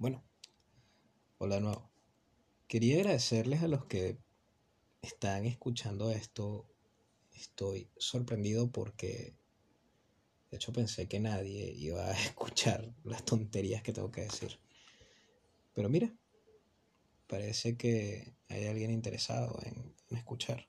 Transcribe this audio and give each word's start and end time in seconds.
Bueno, 0.00 0.22
hola 1.38 1.56
de 1.56 1.60
nuevo. 1.62 1.90
Quería 2.68 2.98
agradecerles 2.98 3.64
a 3.64 3.68
los 3.68 3.86
que 3.86 4.16
están 5.02 5.44
escuchando 5.44 6.12
esto. 6.12 6.68
Estoy 7.32 7.90
sorprendido 7.96 8.70
porque 8.70 9.34
de 10.52 10.56
hecho 10.56 10.72
pensé 10.72 11.08
que 11.08 11.18
nadie 11.18 11.72
iba 11.72 12.06
a 12.06 12.12
escuchar 12.26 12.94
las 13.02 13.24
tonterías 13.24 13.82
que 13.82 13.92
tengo 13.92 14.12
que 14.12 14.20
decir. 14.20 14.60
Pero 15.74 15.88
mira, 15.88 16.14
parece 17.26 17.76
que 17.76 18.36
hay 18.48 18.66
alguien 18.66 18.92
interesado 18.92 19.58
en, 19.64 19.96
escuchar. 20.16 20.68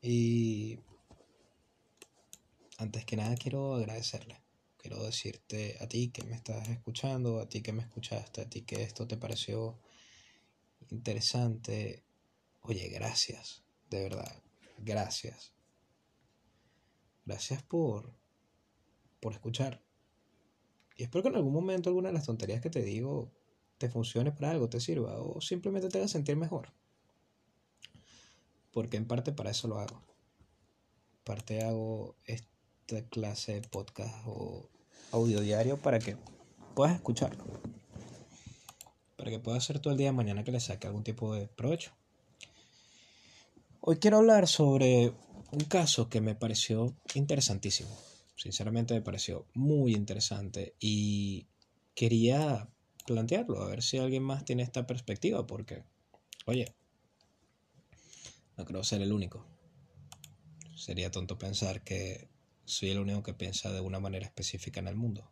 Y 0.00 0.78
antes 2.78 3.04
que 3.04 3.16
nada 3.16 3.34
quiero 3.34 3.74
agradecerle. 3.74 4.47
Quiero 4.78 5.02
decirte 5.02 5.76
a 5.80 5.88
ti 5.88 6.10
que 6.10 6.24
me 6.24 6.36
estás 6.36 6.68
escuchando, 6.68 7.40
a 7.40 7.48
ti 7.48 7.62
que 7.62 7.72
me 7.72 7.82
escuchaste, 7.82 8.40
a 8.40 8.48
ti 8.48 8.62
que 8.62 8.82
esto 8.82 9.06
te 9.06 9.16
pareció 9.16 9.78
interesante. 10.90 12.04
Oye, 12.62 12.88
gracias, 12.88 13.64
de 13.90 14.04
verdad, 14.04 14.42
gracias. 14.78 15.52
Gracias 17.26 17.62
por, 17.64 18.14
por 19.20 19.32
escuchar. 19.32 19.82
Y 20.96 21.02
espero 21.02 21.22
que 21.22 21.28
en 21.28 21.36
algún 21.36 21.52
momento 21.52 21.90
alguna 21.90 22.08
de 22.08 22.14
las 22.14 22.26
tonterías 22.26 22.60
que 22.60 22.70
te 22.70 22.82
digo 22.82 23.32
te 23.78 23.88
funcione 23.88 24.32
para 24.32 24.50
algo, 24.50 24.68
te 24.68 24.80
sirva 24.80 25.20
o 25.20 25.40
simplemente 25.40 25.88
te 25.88 25.98
haga 25.98 26.08
sentir 26.08 26.36
mejor. 26.36 26.72
Porque 28.72 28.96
en 28.96 29.06
parte 29.06 29.32
para 29.32 29.50
eso 29.50 29.68
lo 29.68 29.78
hago. 29.78 30.02
En 31.12 31.24
parte 31.24 31.62
hago 31.62 32.16
esta 32.88 33.06
clase 33.10 33.60
de 33.60 33.68
podcast 33.68 34.14
o 34.26 34.66
audio 35.12 35.40
diario 35.40 35.76
para 35.76 35.98
que 35.98 36.16
puedas 36.74 36.94
escucharlo. 36.94 37.44
Para 39.16 39.30
que 39.30 39.38
puedas 39.38 39.62
hacer 39.62 39.78
todo 39.78 39.92
el 39.92 39.98
día 39.98 40.06
de 40.06 40.12
mañana 40.12 40.42
que 40.42 40.52
le 40.52 40.60
saque 40.60 40.86
algún 40.86 41.04
tipo 41.04 41.34
de 41.34 41.48
provecho. 41.48 41.92
Hoy 43.80 43.98
quiero 43.98 44.16
hablar 44.16 44.48
sobre 44.48 45.12
un 45.52 45.60
caso 45.68 46.08
que 46.08 46.22
me 46.22 46.34
pareció 46.34 46.96
interesantísimo. 47.14 47.90
Sinceramente 48.36 48.94
me 48.94 49.02
pareció 49.02 49.46
muy 49.52 49.94
interesante 49.94 50.74
y 50.80 51.46
quería 51.94 52.70
plantearlo, 53.04 53.60
a 53.60 53.68
ver 53.68 53.82
si 53.82 53.98
alguien 53.98 54.22
más 54.22 54.46
tiene 54.46 54.62
esta 54.62 54.86
perspectiva, 54.86 55.46
porque, 55.46 55.84
oye, 56.46 56.74
no 58.56 58.64
creo 58.64 58.82
ser 58.82 59.02
el 59.02 59.12
único. 59.12 59.46
Sería 60.74 61.10
tonto 61.10 61.38
pensar 61.38 61.82
que 61.82 62.28
soy 62.68 62.90
el 62.90 62.98
único 62.98 63.22
que 63.22 63.32
piensa 63.32 63.72
de 63.72 63.80
una 63.80 63.98
manera 63.98 64.26
específica 64.26 64.80
en 64.80 64.88
el 64.88 64.96
mundo. 64.96 65.30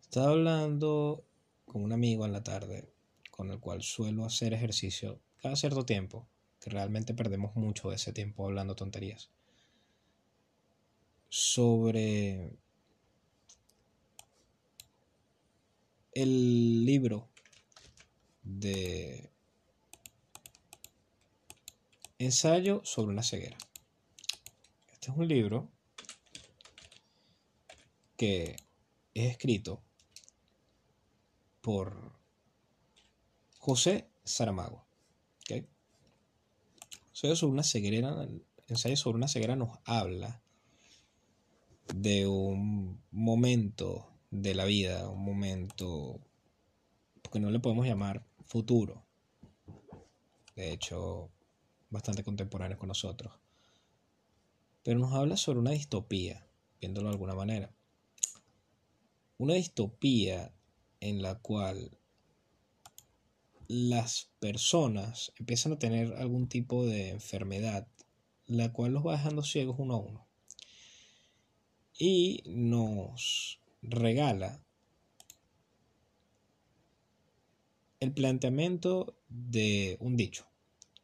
Estaba 0.00 0.30
hablando 0.30 1.26
con 1.66 1.82
un 1.84 1.92
amigo 1.92 2.24
en 2.24 2.32
la 2.32 2.42
tarde, 2.42 2.90
con 3.30 3.50
el 3.50 3.60
cual 3.60 3.82
suelo 3.82 4.24
hacer 4.24 4.54
ejercicio 4.54 5.20
cada 5.40 5.54
cierto 5.56 5.84
tiempo, 5.84 6.26
que 6.60 6.70
realmente 6.70 7.12
perdemos 7.12 7.54
mucho 7.56 7.90
de 7.90 7.96
ese 7.96 8.12
tiempo 8.12 8.46
hablando 8.46 8.74
tonterías, 8.74 9.30
sobre 11.28 12.56
el 16.12 16.84
libro 16.86 17.28
de 18.42 19.30
ensayo 22.18 22.80
sobre 22.84 23.12
una 23.12 23.22
ceguera. 23.22 23.58
Este 25.02 25.10
es 25.10 25.18
un 25.18 25.26
libro 25.26 25.68
que 28.16 28.54
es 29.14 29.30
escrito 29.32 29.82
por 31.60 32.12
José 33.58 34.06
Saramago. 34.22 34.86
Ensayo 37.08 37.34
sobre 37.34 37.52
una 37.52 37.64
ceguera, 37.64 38.28
ensayo 38.68 38.96
sobre 38.96 39.16
una 39.16 39.26
ceguera 39.26 39.56
nos 39.56 39.76
habla 39.86 40.40
de 41.92 42.28
un 42.28 43.02
momento 43.10 44.08
de 44.30 44.54
la 44.54 44.66
vida, 44.66 45.08
un 45.08 45.24
momento 45.24 46.20
que 47.32 47.40
no 47.40 47.50
le 47.50 47.58
podemos 47.58 47.86
llamar 47.86 48.24
futuro, 48.44 49.04
de 50.54 50.72
hecho, 50.72 51.28
bastante 51.90 52.22
contemporáneo 52.22 52.78
con 52.78 52.86
nosotros, 52.86 53.41
pero 54.82 54.98
nos 54.98 55.12
habla 55.12 55.36
sobre 55.36 55.60
una 55.60 55.70
distopía, 55.70 56.46
viéndolo 56.80 57.08
de 57.08 57.12
alguna 57.14 57.34
manera. 57.34 57.72
Una 59.38 59.54
distopía 59.54 60.52
en 61.00 61.22
la 61.22 61.38
cual 61.38 61.98
las 63.68 64.30
personas 64.38 65.32
empiezan 65.36 65.72
a 65.72 65.78
tener 65.78 66.14
algún 66.14 66.48
tipo 66.48 66.84
de 66.84 67.10
enfermedad, 67.10 67.88
la 68.46 68.72
cual 68.72 68.92
los 68.92 69.06
va 69.06 69.12
dejando 69.12 69.42
ciegos 69.42 69.76
uno 69.78 69.94
a 69.94 69.98
uno. 69.98 70.26
Y 71.98 72.42
nos 72.46 73.60
regala 73.82 74.62
el 78.00 78.12
planteamiento 78.12 79.16
de 79.28 79.96
un 80.00 80.16
dicho 80.16 80.46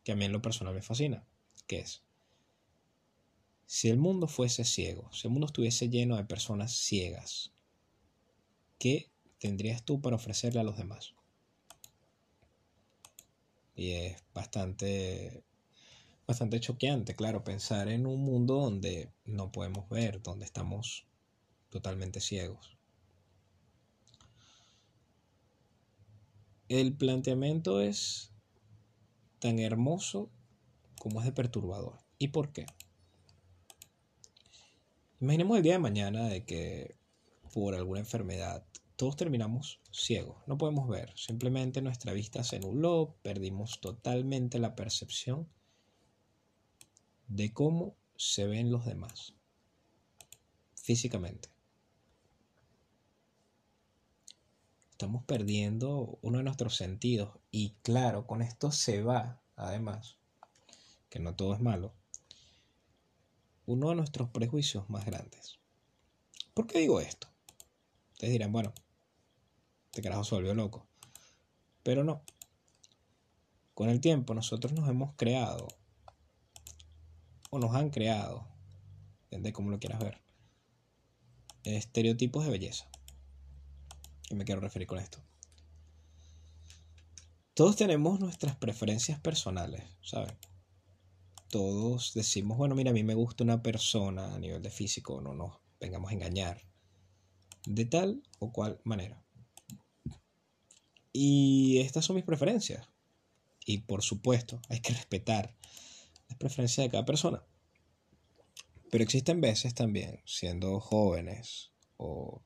que 0.03 0.13
a 0.13 0.17
mí 0.17 0.25
en 0.25 0.33
lo 0.33 0.43
personal 0.43 0.75
me 0.75 0.83
fascina, 0.83 1.25
que 1.67 1.81
es, 1.81 2.03
si 3.69 3.91
el 3.91 3.99
mundo 3.99 4.29
fuese 4.29 4.65
ciego, 4.65 5.13
si 5.13 5.27
el 5.27 5.33
mundo 5.33 5.47
estuviese 5.47 5.91
lleno 5.91 6.17
de 6.17 6.25
personas 6.25 6.73
ciegas, 6.73 7.53
¿qué 8.79 9.11
tendrías 9.39 9.85
tú 9.85 10.01
para 10.01 10.17
ofrecerle 10.17 10.61
a 10.61 10.65
los 10.65 10.79
demás? 10.79 11.13
Y 13.77 13.91
es 13.91 14.25
bastante 14.33 15.45
bastante 16.27 16.61
choqueante, 16.61 17.15
claro, 17.15 17.45
pensar 17.45 17.89
en 17.89 18.07
un 18.07 18.23
mundo 18.23 18.55
donde 18.55 19.13
no 19.27 19.53
podemos 19.53 19.87
ver, 19.91 20.23
donde 20.23 20.47
estamos 20.47 21.07
totalmente 21.69 22.21
ciegos. 22.21 22.75
El 26.71 26.97
planteamiento 26.97 27.83
es 27.83 28.33
tan 29.41 29.59
hermoso 29.59 30.31
como 30.99 31.21
es 31.21 31.27
de 31.27 31.33
perturbador. 31.33 31.99
¿Y 32.19 32.29
por 32.29 32.51
qué? 32.51 32.65
Imaginemos 35.21 35.57
el 35.57 35.63
día 35.63 35.73
de 35.75 35.79
mañana 35.79 36.29
de 36.29 36.45
que 36.45 36.97
por 37.53 37.75
alguna 37.75 38.01
enfermedad 38.01 38.65
todos 38.97 39.17
terminamos 39.17 39.81
ciegos, 39.91 40.37
no 40.47 40.59
podemos 40.59 40.89
ver, 40.89 41.13
simplemente 41.17 41.83
nuestra 41.83 42.13
vista 42.13 42.45
se 42.45 42.59
nubló, 42.61 43.17
perdimos 43.23 43.81
totalmente 43.81 44.59
la 44.59 44.75
percepción 44.75 45.49
de 47.29 47.53
cómo 47.53 47.97
se 48.17 48.47
ven 48.47 48.71
los 48.71 48.85
demás 48.85 49.35
físicamente. 50.75 51.49
estamos 54.99 55.23
perdiendo 55.23 56.19
uno 56.23 56.39
de 56.39 56.45
nuestros 56.45 56.75
sentidos. 56.75 57.31
Y 57.53 57.71
claro, 57.83 58.27
con 58.27 58.43
esto 58.43 58.73
se 58.73 59.05
va, 59.05 59.41
además, 59.55 60.17
que 61.09 61.21
no 61.21 61.37
todo 61.37 61.55
es 61.55 61.61
malo, 61.61 61.95
uno 63.69 63.91
de 63.91 63.97
nuestros 63.97 64.31
prejuicios 64.31 64.89
más 64.89 65.05
grandes. 65.05 65.59
¿Por 66.55 66.67
qué 66.67 66.79
digo 66.79 67.01
esto? 67.01 67.29
Ustedes 68.13 68.33
dirán, 68.33 68.51
bueno, 68.51 68.73
este 69.91 70.01
carajo 70.03 70.25
se 70.25 70.35
volvió 70.35 70.55
loco. 70.55 70.87
Pero 71.83 72.03
no. 72.03 72.23
Con 73.75 73.91
el 73.91 74.01
tiempo 74.01 74.33
nosotros 74.35 74.73
nos 74.73 74.89
hemos 74.89 75.15
creado, 75.17 75.69
o 77.51 77.59
nos 77.59 77.75
han 77.75 77.91
creado, 77.91 78.49
depende 79.25 79.51
de 79.51 79.53
cómo 79.53 79.71
lo 79.71 79.79
quieras 79.79 80.01
ver, 80.01 80.19
estereotipos 81.65 82.45
de 82.45 82.51
belleza 82.51 82.89
qué 84.27 84.35
me 84.35 84.45
quiero 84.45 84.61
referir 84.61 84.87
con 84.87 84.99
esto? 84.99 85.19
Todos 87.55 87.77
tenemos 87.77 88.21
nuestras 88.21 88.57
preferencias 88.57 89.19
personales, 89.21 89.83
¿saben? 90.03 90.37
Todos 91.51 92.13
decimos, 92.15 92.59
bueno, 92.59 92.75
mira, 92.75 92.91
a 92.91 92.95
mí 92.95 93.03
me 93.03 93.15
gusta 93.15 93.45
una 93.45 93.63
persona 93.63 94.35
a 94.35 94.39
nivel 94.39 94.63
de 94.63 94.71
físico, 94.71 95.21
no 95.21 95.35
nos 95.35 95.59
vengamos 95.81 96.11
a 96.11 96.15
engañar, 96.15 96.63
de 97.67 97.85
tal 97.87 98.23
o 98.39 98.53
cual 98.53 98.81
manera. 98.85 99.23
Y 101.13 101.79
estas 101.79 102.05
son 102.05 102.17
mis 102.17 102.25
preferencias. 102.25 102.89
Y 103.65 103.79
por 103.79 104.03
supuesto, 104.03 104.61
hay 104.69 104.81
que 104.81 104.93
respetar 104.93 105.55
las 106.29 106.39
preferencias 106.39 106.87
de 106.87 106.91
cada 106.91 107.05
persona. 107.05 107.43
Pero 108.91 109.05
existen 109.05 109.41
veces 109.41 109.75
también, 109.75 110.21
siendo 110.25 110.81
jóvenes 110.81 111.73
o 111.97 112.43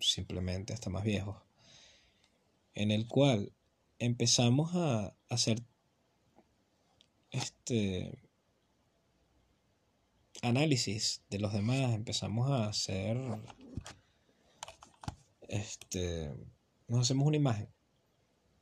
simplemente 0.00 0.72
hasta 0.72 0.90
más 0.90 1.04
viejos, 1.04 1.36
en 2.74 2.90
el 2.90 3.06
cual 3.06 3.52
empezamos 3.98 4.74
a 4.74 5.14
hacer 5.28 5.62
este 7.30 8.18
análisis 10.42 11.22
de 11.30 11.38
los 11.38 11.52
demás, 11.52 11.94
empezamos 11.94 12.50
a 12.50 12.66
hacer 12.66 13.18
este, 15.50 16.32
nos 16.86 17.00
hacemos 17.00 17.26
una 17.26 17.36
imagen 17.36 17.68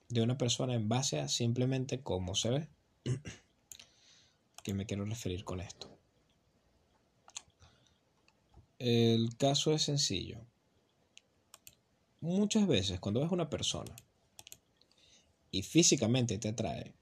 de 0.08 0.22
una 0.22 0.38
persona 0.38 0.74
en 0.74 0.88
base 0.88 1.20
a 1.20 1.28
simplemente 1.28 2.02
cómo 2.02 2.34
se 2.34 2.50
ve. 2.50 2.68
¿Qué 4.62 4.74
me 4.74 4.86
quiero 4.86 5.04
referir 5.04 5.44
con 5.44 5.60
esto? 5.60 5.98
El 8.78 9.36
caso 9.36 9.72
es 9.72 9.82
sencillo. 9.82 10.40
Muchas 12.20 12.66
veces 12.66 13.00
cuando 13.00 13.20
ves 13.20 13.30
una 13.30 13.50
persona 13.50 13.94
y 15.50 15.62
físicamente 15.62 16.38
te 16.38 16.48
atrae, 16.48 16.94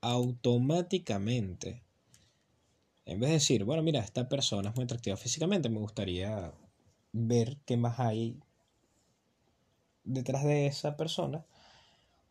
automáticamente, 0.00 1.82
en 3.04 3.20
vez 3.20 3.30
de 3.30 3.34
decir, 3.34 3.64
bueno, 3.64 3.82
mira, 3.82 4.00
esta 4.00 4.28
persona 4.28 4.70
es 4.70 4.76
muy 4.76 4.84
atractiva 4.84 5.16
físicamente, 5.16 5.68
me 5.68 5.78
gustaría 5.78 6.52
ver 7.12 7.58
qué 7.66 7.76
más 7.76 7.98
hay 8.00 8.38
detrás 10.04 10.44
de 10.44 10.66
esa 10.66 10.96
persona, 10.96 11.44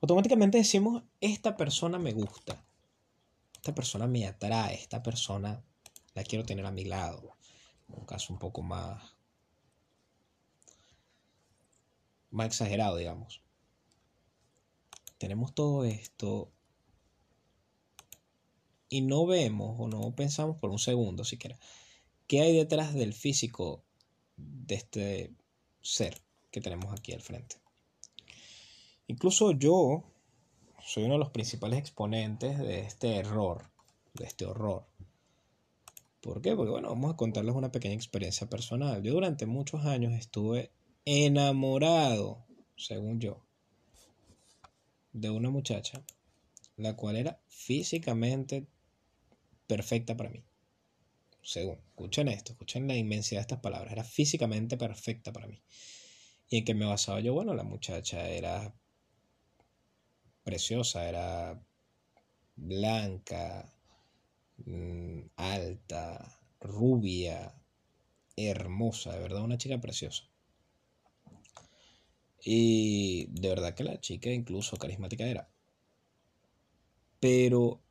automáticamente 0.01 0.57
decimos, 0.57 1.03
esta 1.21 1.57
persona 1.57 1.99
me 1.99 2.13
gusta, 2.13 2.63
esta 3.55 3.75
persona 3.75 4.07
me 4.07 4.25
atrae, 4.25 4.75
esta 4.75 5.03
persona 5.03 5.61
la 6.13 6.23
quiero 6.23 6.45
tener 6.45 6.65
a 6.65 6.71
mi 6.71 6.85
lado. 6.85 7.35
Un 7.87 8.05
caso 8.05 8.31
un 8.33 8.39
poco 8.39 8.61
más, 8.61 9.15
más 12.31 12.47
exagerado, 12.47 12.97
digamos. 12.97 13.41
Tenemos 15.17 15.53
todo 15.53 15.83
esto 15.83 16.51
y 18.89 19.01
no 19.01 19.25
vemos 19.25 19.75
o 19.79 19.87
no 19.87 20.15
pensamos 20.15 20.57
por 20.57 20.71
un 20.71 20.79
segundo 20.79 21.23
siquiera 21.23 21.57
qué 22.29 22.41
hay 22.41 22.55
detrás 22.55 22.93
del 22.93 23.13
físico 23.13 23.83
de 24.37 24.75
este 24.75 25.33
ser 25.81 26.21
que 26.51 26.61
tenemos 26.61 26.93
aquí 26.93 27.11
al 27.11 27.21
frente. 27.21 27.55
Incluso 29.07 29.51
yo 29.51 30.03
soy 30.85 31.05
uno 31.05 31.13
de 31.13 31.19
los 31.19 31.31
principales 31.31 31.79
exponentes 31.79 32.59
de 32.59 32.81
este 32.81 33.15
error, 33.15 33.71
de 34.13 34.25
este 34.25 34.45
horror. 34.45 34.85
¿Por 36.21 36.41
qué? 36.43 36.55
Porque 36.55 36.71
bueno, 36.71 36.89
vamos 36.89 37.13
a 37.13 37.17
contarles 37.17 37.55
una 37.55 37.71
pequeña 37.71 37.95
experiencia 37.95 38.47
personal. 38.47 39.01
Yo 39.01 39.13
durante 39.13 39.47
muchos 39.47 39.85
años 39.85 40.13
estuve 40.13 40.71
enamorado, 41.05 42.45
según 42.75 43.19
yo, 43.19 43.41
de 45.13 45.31
una 45.31 45.49
muchacha, 45.49 46.03
la 46.77 46.95
cual 46.95 47.15
era 47.15 47.39
físicamente 47.47 48.67
perfecta 49.69 50.17
para 50.17 50.31
mí. 50.31 50.43
Según, 51.43 51.77
escuchen 51.89 52.27
esto, 52.27 52.53
escuchen 52.53 52.87
la 52.87 52.95
inmensidad 52.95 53.41
de 53.41 53.43
estas 53.43 53.59
palabras, 53.59 53.93
era 53.93 54.03
físicamente 54.03 54.77
perfecta 54.77 55.31
para 55.31 55.47
mí. 55.47 55.61
¿Y 56.49 56.57
en 56.57 56.65
qué 56.65 56.73
me 56.73 56.85
basaba 56.85 57.19
yo? 57.19 57.35
Bueno, 57.35 57.53
la 57.53 57.63
muchacha 57.63 58.27
era 58.27 58.73
preciosa, 60.43 61.07
era 61.07 61.61
blanca, 62.55 63.71
mm, 64.65 65.21
alta, 65.35 66.41
rubia, 66.59 67.53
hermosa, 68.35 69.13
de 69.13 69.19
verdad 69.19 69.43
una 69.43 69.59
chica 69.59 69.79
preciosa. 69.79 70.23
Y 72.43 73.27
de 73.39 73.49
verdad 73.49 73.75
que 73.75 73.83
la 73.83 73.99
chica 73.99 74.31
incluso 74.31 74.77
carismática 74.77 75.25
era. 75.25 75.47
Pero 77.19 77.81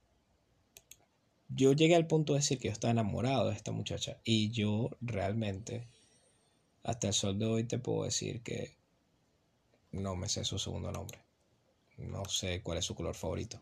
yo 1.48 1.72
llegué 1.72 1.96
al 1.96 2.06
punto 2.06 2.34
de 2.34 2.40
decir 2.40 2.58
que 2.58 2.68
yo 2.68 2.72
estaba 2.72 2.92
enamorado 2.92 3.48
de 3.48 3.56
esta 3.56 3.72
muchacha. 3.72 4.20
Y 4.24 4.50
yo 4.50 4.90
realmente, 5.00 5.88
hasta 6.82 7.08
el 7.08 7.14
sol 7.14 7.38
de 7.38 7.46
hoy, 7.46 7.64
te 7.64 7.78
puedo 7.78 8.04
decir 8.04 8.42
que 8.42 8.76
no 9.92 10.16
me 10.16 10.28
sé 10.28 10.44
su 10.44 10.58
segundo 10.58 10.92
nombre. 10.92 11.18
No 11.96 12.24
sé 12.26 12.62
cuál 12.62 12.78
es 12.78 12.84
su 12.84 12.94
color 12.94 13.14
favorito. 13.14 13.60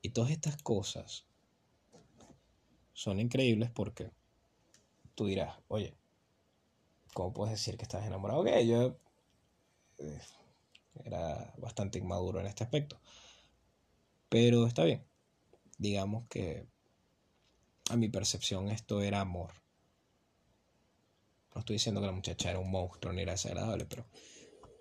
Y 0.00 0.10
todas 0.10 0.30
estas 0.30 0.60
cosas 0.62 1.24
son 2.92 3.20
increíbles 3.20 3.70
porque 3.70 4.10
tú 5.14 5.26
dirás, 5.26 5.56
oye, 5.68 5.94
¿cómo 7.12 7.32
puedes 7.32 7.52
decir 7.52 7.76
que 7.76 7.84
estás 7.84 8.06
enamorado? 8.06 8.44
Que 8.44 8.66
yo 8.66 8.96
eh, 9.98 10.20
era 11.04 11.54
bastante 11.58 11.98
inmaduro 11.98 12.40
en 12.40 12.46
este 12.46 12.64
aspecto. 12.64 13.00
Pero 14.28 14.66
está 14.66 14.84
bien. 14.84 15.04
Digamos 15.82 16.28
que 16.28 16.64
a 17.90 17.96
mi 17.96 18.08
percepción 18.08 18.68
esto 18.68 19.02
era 19.02 19.20
amor. 19.20 19.50
No 21.52 21.58
estoy 21.58 21.74
diciendo 21.74 22.00
que 22.00 22.06
la 22.06 22.12
muchacha 22.12 22.50
era 22.50 22.60
un 22.60 22.70
monstruo 22.70 23.12
ni 23.12 23.22
era 23.22 23.32
desagradable, 23.32 23.84
pero 23.86 24.06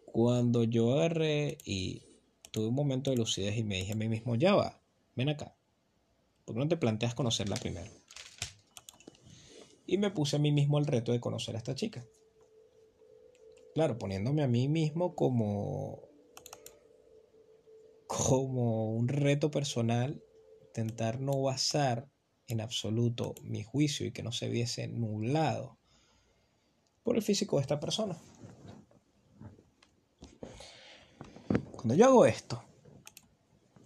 cuando 0.06 0.64
yo 0.64 0.94
agarré 0.94 1.58
y 1.66 2.04
tuve 2.52 2.68
un 2.68 2.76
momento 2.76 3.10
de 3.10 3.18
lucidez 3.18 3.58
y 3.58 3.64
me 3.64 3.78
dije 3.78 3.94
a 3.94 3.96
mí 3.96 4.08
mismo, 4.10 4.36
ya 4.36 4.54
va, 4.54 4.80
ven 5.16 5.30
acá. 5.30 5.56
¿Por 6.46 6.54
qué 6.54 6.60
no 6.60 6.68
te 6.68 6.78
planteas 6.78 7.16
conocerla 7.16 7.56
primero? 7.56 7.90
Y 9.88 9.98
me 9.98 10.12
puse 10.12 10.36
a 10.36 10.40
mí 10.40 10.52
mismo 10.52 10.78
el 10.78 10.86
reto 10.86 11.14
de 11.14 11.20
conocer 11.20 11.56
a 11.56 11.58
esta 11.58 11.74
chica. 11.74 12.06
Claro, 13.74 13.98
poniéndome 13.98 14.44
a 14.44 14.48
mí 14.48 14.68
mismo 14.68 15.16
como 15.16 16.00
como 18.06 18.92
un 18.92 19.08
reto 19.08 19.50
personal, 19.50 20.22
intentar 20.72 21.20
no 21.20 21.42
basar 21.42 22.08
en 22.48 22.62
absoluto 22.62 23.36
mi 23.44 23.64
juicio 23.64 24.06
y 24.06 24.12
que 24.12 24.24
no 24.24 24.32
se 24.32 24.48
viese 24.48 24.88
nublado 24.88 25.78
por 27.04 27.18
el 27.18 27.22
físico 27.22 27.58
de 27.58 27.64
esta 27.64 27.80
persona. 27.80 28.18
Cuando 31.72 31.96
yo 31.96 32.06
hago 32.06 32.26
esto, 32.26 32.64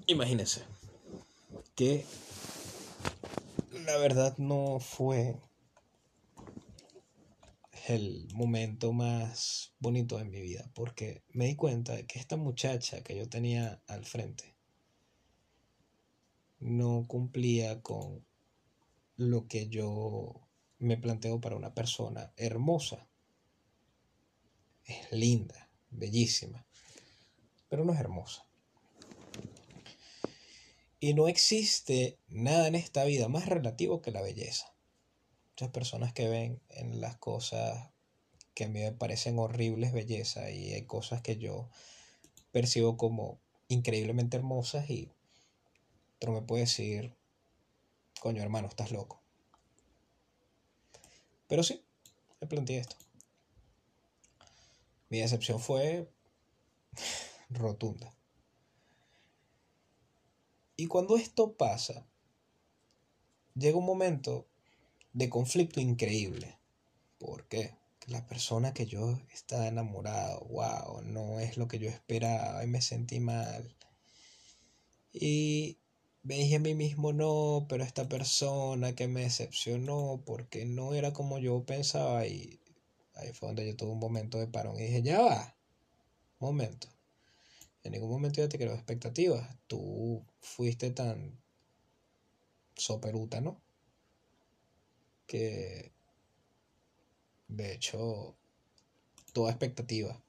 imagínense 0.05 0.63
que 1.75 2.05
la 3.71 3.97
verdad 3.97 4.37
no 4.37 4.79
fue 4.79 5.37
el 7.87 8.27
momento 8.33 8.93
más 8.93 9.73
bonito 9.79 10.17
de 10.17 10.25
mi 10.25 10.41
vida, 10.41 10.69
porque 10.75 11.23
me 11.29 11.45
di 11.45 11.55
cuenta 11.55 11.93
de 11.93 12.05
que 12.05 12.19
esta 12.19 12.35
muchacha 12.35 13.01
que 13.03 13.15
yo 13.15 13.27
tenía 13.27 13.81
al 13.87 14.05
frente 14.05 14.54
no 16.65 17.05
cumplía 17.07 17.81
con 17.83 18.25
lo 19.17 19.47
que 19.47 19.67
yo 19.67 20.41
me 20.79 20.97
planteo 20.97 21.39
para 21.39 21.55
una 21.55 21.75
persona 21.75 22.33
hermosa. 22.37 23.07
Es 24.83 25.11
linda, 25.11 25.69
bellísima, 25.91 26.65
pero 27.69 27.85
no 27.85 27.93
es 27.93 27.99
hermosa. 27.99 28.47
Y 30.99 31.13
no 31.13 31.27
existe 31.27 32.17
nada 32.27 32.67
en 32.67 32.73
esta 32.73 33.03
vida 33.03 33.27
más 33.27 33.45
relativo 33.45 34.01
que 34.01 34.11
la 34.11 34.23
belleza. 34.23 34.75
Muchas 35.51 35.69
personas 35.69 36.13
que 36.13 36.27
ven 36.27 36.61
en 36.69 36.99
las 36.99 37.15
cosas 37.17 37.91
que 38.55 38.63
a 38.63 38.69
mí 38.69 38.79
me 38.79 38.91
parecen 38.91 39.37
horribles 39.37 39.93
belleza 39.93 40.49
y 40.49 40.73
hay 40.73 40.85
cosas 40.85 41.21
que 41.21 41.37
yo 41.37 41.69
percibo 42.51 42.97
como 42.97 43.39
increíblemente 43.67 44.37
hermosas 44.37 44.89
y 44.89 45.11
otro 46.17 46.33
me 46.33 46.41
puede 46.41 46.61
decir, 46.61 47.15
coño 48.21 48.41
hermano, 48.41 48.67
estás 48.67 48.91
loco. 48.91 49.21
Pero 51.47 51.63
sí, 51.63 51.83
me 52.41 52.47
planteé 52.47 52.79
esto. 52.79 52.95
Mi 55.09 55.19
decepción 55.19 55.59
fue 55.59 56.09
rotunda. 57.49 58.13
Y 60.77 60.87
cuando 60.87 61.15
esto 61.15 61.55
pasa, 61.55 62.05
llega 63.53 63.77
un 63.77 63.85
momento 63.85 64.47
de 65.13 65.29
conflicto 65.29 65.79
increíble. 65.79 66.57
¿Por 67.17 67.47
qué? 67.47 67.75
Que 67.99 68.11
la 68.11 68.25
persona 68.27 68.73
que 68.73 68.85
yo 68.85 69.17
estaba 69.33 69.67
enamorado, 69.67 70.41
wow, 70.49 71.01
no 71.03 71.39
es 71.39 71.57
lo 71.57 71.67
que 71.67 71.79
yo 71.79 71.89
esperaba 71.89 72.63
y 72.63 72.67
me 72.67 72.81
sentí 72.81 73.21
mal. 73.21 73.73
Y 75.13 75.77
me 76.25 76.35
dije 76.35 76.55
a 76.55 76.59
mí 76.59 76.73
mismo, 76.73 77.13
no, 77.13 77.67
pero 77.69 77.83
esta 77.83 78.09
persona 78.09 78.95
que 78.95 79.07
me 79.07 79.21
decepcionó 79.21 80.23
porque 80.25 80.65
no 80.65 80.95
era 80.95 81.13
como 81.13 81.37
yo 81.37 81.63
pensaba 81.65 82.25
y 82.25 82.59
ahí 83.13 83.31
fue 83.31 83.49
donde 83.49 83.67
yo 83.67 83.75
tuve 83.75 83.91
un 83.91 83.99
momento 83.99 84.39
de 84.39 84.47
parón 84.47 84.75
y 84.79 84.85
dije, 84.85 85.03
ya 85.03 85.21
va, 85.21 85.55
momento. 86.39 86.87
En 87.83 87.91
ningún 87.91 88.09
momento 88.09 88.41
yo 88.41 88.49
te 88.49 88.57
creo 88.57 88.73
expectativas. 88.73 89.55
Tú 89.67 90.25
fuiste 90.41 90.89
tan 90.89 91.39
soperuta, 92.75 93.39
¿no? 93.39 93.61
Que 95.27 95.91
de 97.47 97.73
hecho 97.73 98.35
toda 99.31 99.51
expectativa 99.51 100.19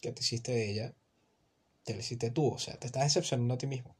que 0.00 0.12
te 0.12 0.22
hiciste 0.22 0.52
de 0.52 0.70
ella, 0.70 0.94
te 1.84 1.92
la 1.92 2.00
hiciste 2.00 2.30
tú, 2.30 2.54
o 2.54 2.58
sea, 2.58 2.78
te 2.78 2.86
estás 2.86 3.04
decepcionando 3.04 3.52
a 3.52 3.58
ti 3.58 3.66
mismo. 3.66 3.94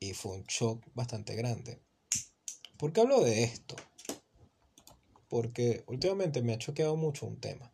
Y 0.00 0.14
fue 0.14 0.36
un 0.36 0.44
shock 0.44 0.84
bastante 0.94 1.34
grande. 1.34 1.80
¿Por 2.76 2.92
qué 2.92 3.00
hablo 3.00 3.20
de 3.20 3.44
esto? 3.44 3.76
porque 5.28 5.84
últimamente 5.86 6.42
me 6.42 6.54
ha 6.54 6.58
choqueado 6.58 6.96
mucho 6.96 7.26
un 7.26 7.38
tema. 7.38 7.70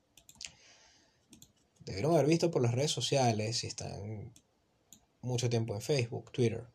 Debieron 1.85 2.14
haber 2.14 2.26
visto 2.26 2.50
por 2.50 2.62
las 2.62 2.75
redes 2.75 2.90
sociales, 2.90 3.59
si 3.59 3.66
están 3.66 4.33
mucho 5.23 5.49
tiempo 5.49 5.75
en 5.75 5.81
Facebook, 5.81 6.33
Twitter, 6.33 6.66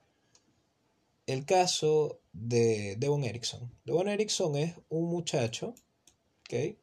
el 1.25 1.45
caso 1.45 2.19
de 2.31 2.95
Devon 2.97 3.23
Erickson. 3.23 3.71
Devon 3.85 4.07
Erickson 4.07 4.55
es 4.55 4.75
un 4.89 5.09
muchacho, 5.09 5.75
¿ok? 6.41 6.77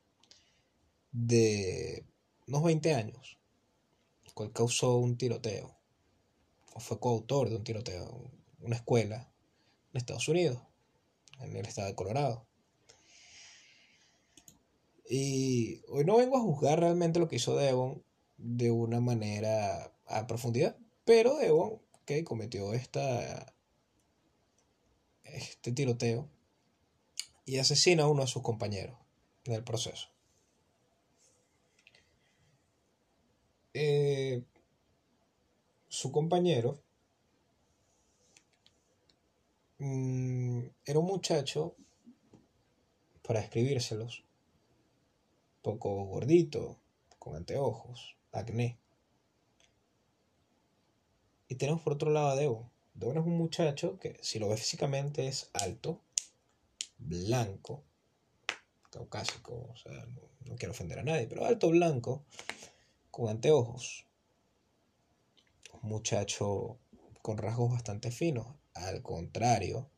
De 1.12 2.04
unos 2.46 2.62
20 2.62 2.94
años, 2.94 3.38
el 4.24 4.34
cual 4.34 4.52
causó 4.52 4.96
un 4.96 5.16
tiroteo, 5.16 5.74
o 6.74 6.80
fue 6.80 7.00
coautor 7.00 7.48
de 7.48 7.56
un 7.56 7.64
tiroteo 7.64 8.30
una 8.66 8.76
escuela 8.76 9.30
en 9.92 9.98
Estados 9.98 10.28
Unidos, 10.28 10.60
en 11.40 11.56
el 11.56 11.66
estado 11.66 11.88
de 11.88 11.94
Colorado. 11.94 12.46
Y 15.08 15.82
hoy 15.88 16.04
no 16.04 16.16
vengo 16.16 16.36
a 16.36 16.40
juzgar 16.40 16.80
realmente 16.80 17.20
lo 17.20 17.28
que 17.28 17.36
hizo 17.36 17.56
Devon 17.56 18.02
de 18.36 18.70
una 18.70 19.00
manera 19.00 19.92
a 20.06 20.26
profundidad, 20.26 20.76
pero 21.04 21.36
Devon, 21.36 21.80
que 22.04 22.24
cometió 22.24 22.74
esta, 22.74 23.54
este 25.22 25.72
tiroteo 25.72 26.28
y 27.44 27.58
asesina 27.58 28.02
a 28.02 28.08
uno 28.08 28.22
de 28.22 28.28
sus 28.28 28.42
compañeros 28.42 28.98
en 29.44 29.54
el 29.54 29.62
proceso. 29.62 30.08
Eh, 33.74 34.42
su 35.88 36.10
compañero 36.10 36.80
mm, 39.78 40.60
era 40.84 40.98
un 40.98 41.06
muchacho, 41.06 41.76
para 43.22 43.40
escribírselos, 43.40 44.24
poco 45.62 46.04
gordito, 46.04 46.78
con 47.18 47.34
anteojos, 47.34 48.16
acné. 48.30 48.78
Y 51.48 51.56
tenemos 51.56 51.82
por 51.82 51.94
otro 51.94 52.10
lado 52.10 52.28
a 52.28 52.36
Devon. 52.36 52.70
Devon 52.94 53.18
es 53.18 53.24
un 53.26 53.36
muchacho 53.36 53.98
que, 53.98 54.16
si 54.22 54.38
lo 54.38 54.48
ves 54.48 54.60
físicamente, 54.60 55.26
es 55.26 55.50
alto, 55.52 56.00
blanco, 56.98 57.82
caucásico, 58.90 59.68
o 59.72 59.76
sea, 59.76 60.06
no, 60.46 60.56
quiero 60.56 60.72
ofender 60.72 61.00
a 61.00 61.02
nadie, 61.02 61.26
pero 61.26 61.44
alto, 61.44 61.68
blanco, 61.70 62.24
con 63.10 63.28
anteojos. 63.28 64.06
Un 65.82 65.90
muchacho 65.90 66.78
con 67.22 67.38
rasgos 67.38 67.72
bastante 67.72 68.10
finos, 68.10 68.46
al 68.76 69.02
contrario 69.02 69.90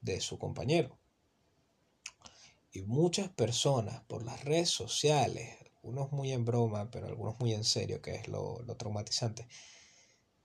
de 0.00 0.20
su 0.20 0.38
compañero. 0.38 0.98
Y 2.72 2.82
muchas 2.82 3.28
personas 3.28 4.02
por 4.04 4.24
las 4.24 4.44
redes 4.44 4.70
sociales, 4.70 5.56
algunos 5.76 6.12
muy 6.12 6.32
en 6.32 6.44
broma, 6.44 6.90
pero 6.90 7.06
algunos 7.06 7.38
muy 7.40 7.52
en 7.52 7.64
serio, 7.64 8.00
que 8.00 8.14
es 8.14 8.28
lo, 8.28 8.64
traumatizante, 8.78 9.48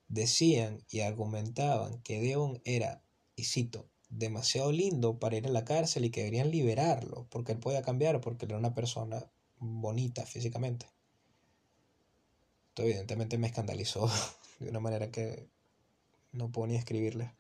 decían 0.08 0.84
y 0.90 1.02
argumentaban 1.02 2.02
que 2.02 2.20
Deon 2.20 2.62
era, 2.66 3.04
y 3.36 3.44
cito, 3.44 3.90
demasiado 4.10 4.72
lindo 4.72 5.20
para 5.20 5.36
ir 5.36 5.46
a 5.48 5.52
la 5.52 5.66
cárcel 5.66 6.06
y 6.06 6.10
que 6.10 6.22
deberían 6.22 6.52
liberarlo, 6.52 7.28
porque 7.30 7.52
él 7.52 7.60
podía 7.60 7.82
cambiar, 7.82 8.22
porque 8.22 8.46
era 8.46 8.58
una 8.58 8.74
persona 8.74 9.32
bonita 9.58 10.26
físicamente. 10.26 10.88
Esto 12.70 12.84
evidentemente 12.84 13.38
me 13.38 13.48
escandalizó 13.48 14.10
de 14.60 14.70
una 14.70 14.80
manera 14.80 15.12
que 15.12 15.48
no 16.36 16.52
puedo 16.52 16.68
ni 16.68 16.76
escribirle 16.76 17.34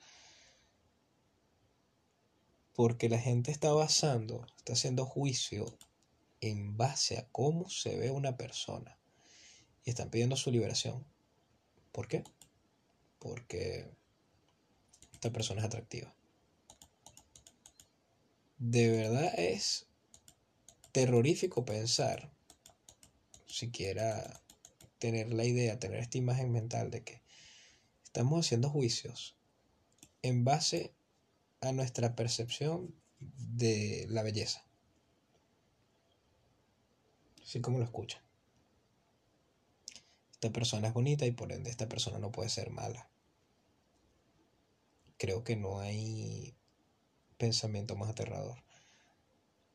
porque 2.75 3.08
la 3.08 3.20
gente 3.20 3.52
está 3.52 3.72
basando, 3.72 4.46
está 4.58 4.74
haciendo 4.74 5.06
juicio 5.06 5.78
en 6.42 6.75
base 6.75 7.18
a 7.18 7.28
cómo 7.32 7.70
se 7.70 7.98
ve 7.98 8.12
una 8.12 8.36
persona. 8.36 9.00
Y 9.86 9.92
están 9.92 10.10
pidiendo 10.10 10.36
su 10.36 10.52
liberación. 10.52 11.06
¿Por 11.94 12.10
qué? 12.10 12.24
Porque 13.20 13.90
esta 15.14 15.32
persona 15.32 15.62
es 15.62 15.68
atractiva. 15.68 16.14
De 18.58 18.90
verdad 18.90 19.34
es 19.38 19.88
terrorífico 20.92 21.64
pensar, 21.64 22.34
siquiera 23.48 24.42
tener 25.00 25.34
la 25.34 25.46
idea, 25.46 25.80
tener 25.80 26.00
esta 26.00 26.18
imagen 26.18 26.52
mental 26.52 26.92
de 26.92 27.04
que 27.04 27.22
estamos 28.15 28.45
haciendo 28.45 28.69
juicios 28.69 29.36
en 30.22 30.45
base 30.45 30.95
a 31.60 31.74
nuestra 31.74 32.15
percepción 32.15 32.95
de 33.19 34.05
la 34.07 34.24
belleza. 34.24 34.65
Así 37.43 37.60
como 37.60 37.77
lo 37.77 37.84
escuchan. 37.84 38.22
Esta 40.31 40.50
persona 40.50 40.88
es 40.88 40.93
bonita 40.93 41.25
y 41.25 41.31
por 41.31 41.51
ende 41.51 41.69
esta 41.69 41.89
persona 41.89 42.17
no 42.17 42.31
puede 42.31 42.48
ser 42.48 42.69
mala. 42.69 43.10
Creo 45.17 45.43
que 45.43 45.57
no 45.57 45.81
hay 45.81 46.55
pensamiento 47.38 47.98
más 47.98 48.12
aterrador. 48.12 48.63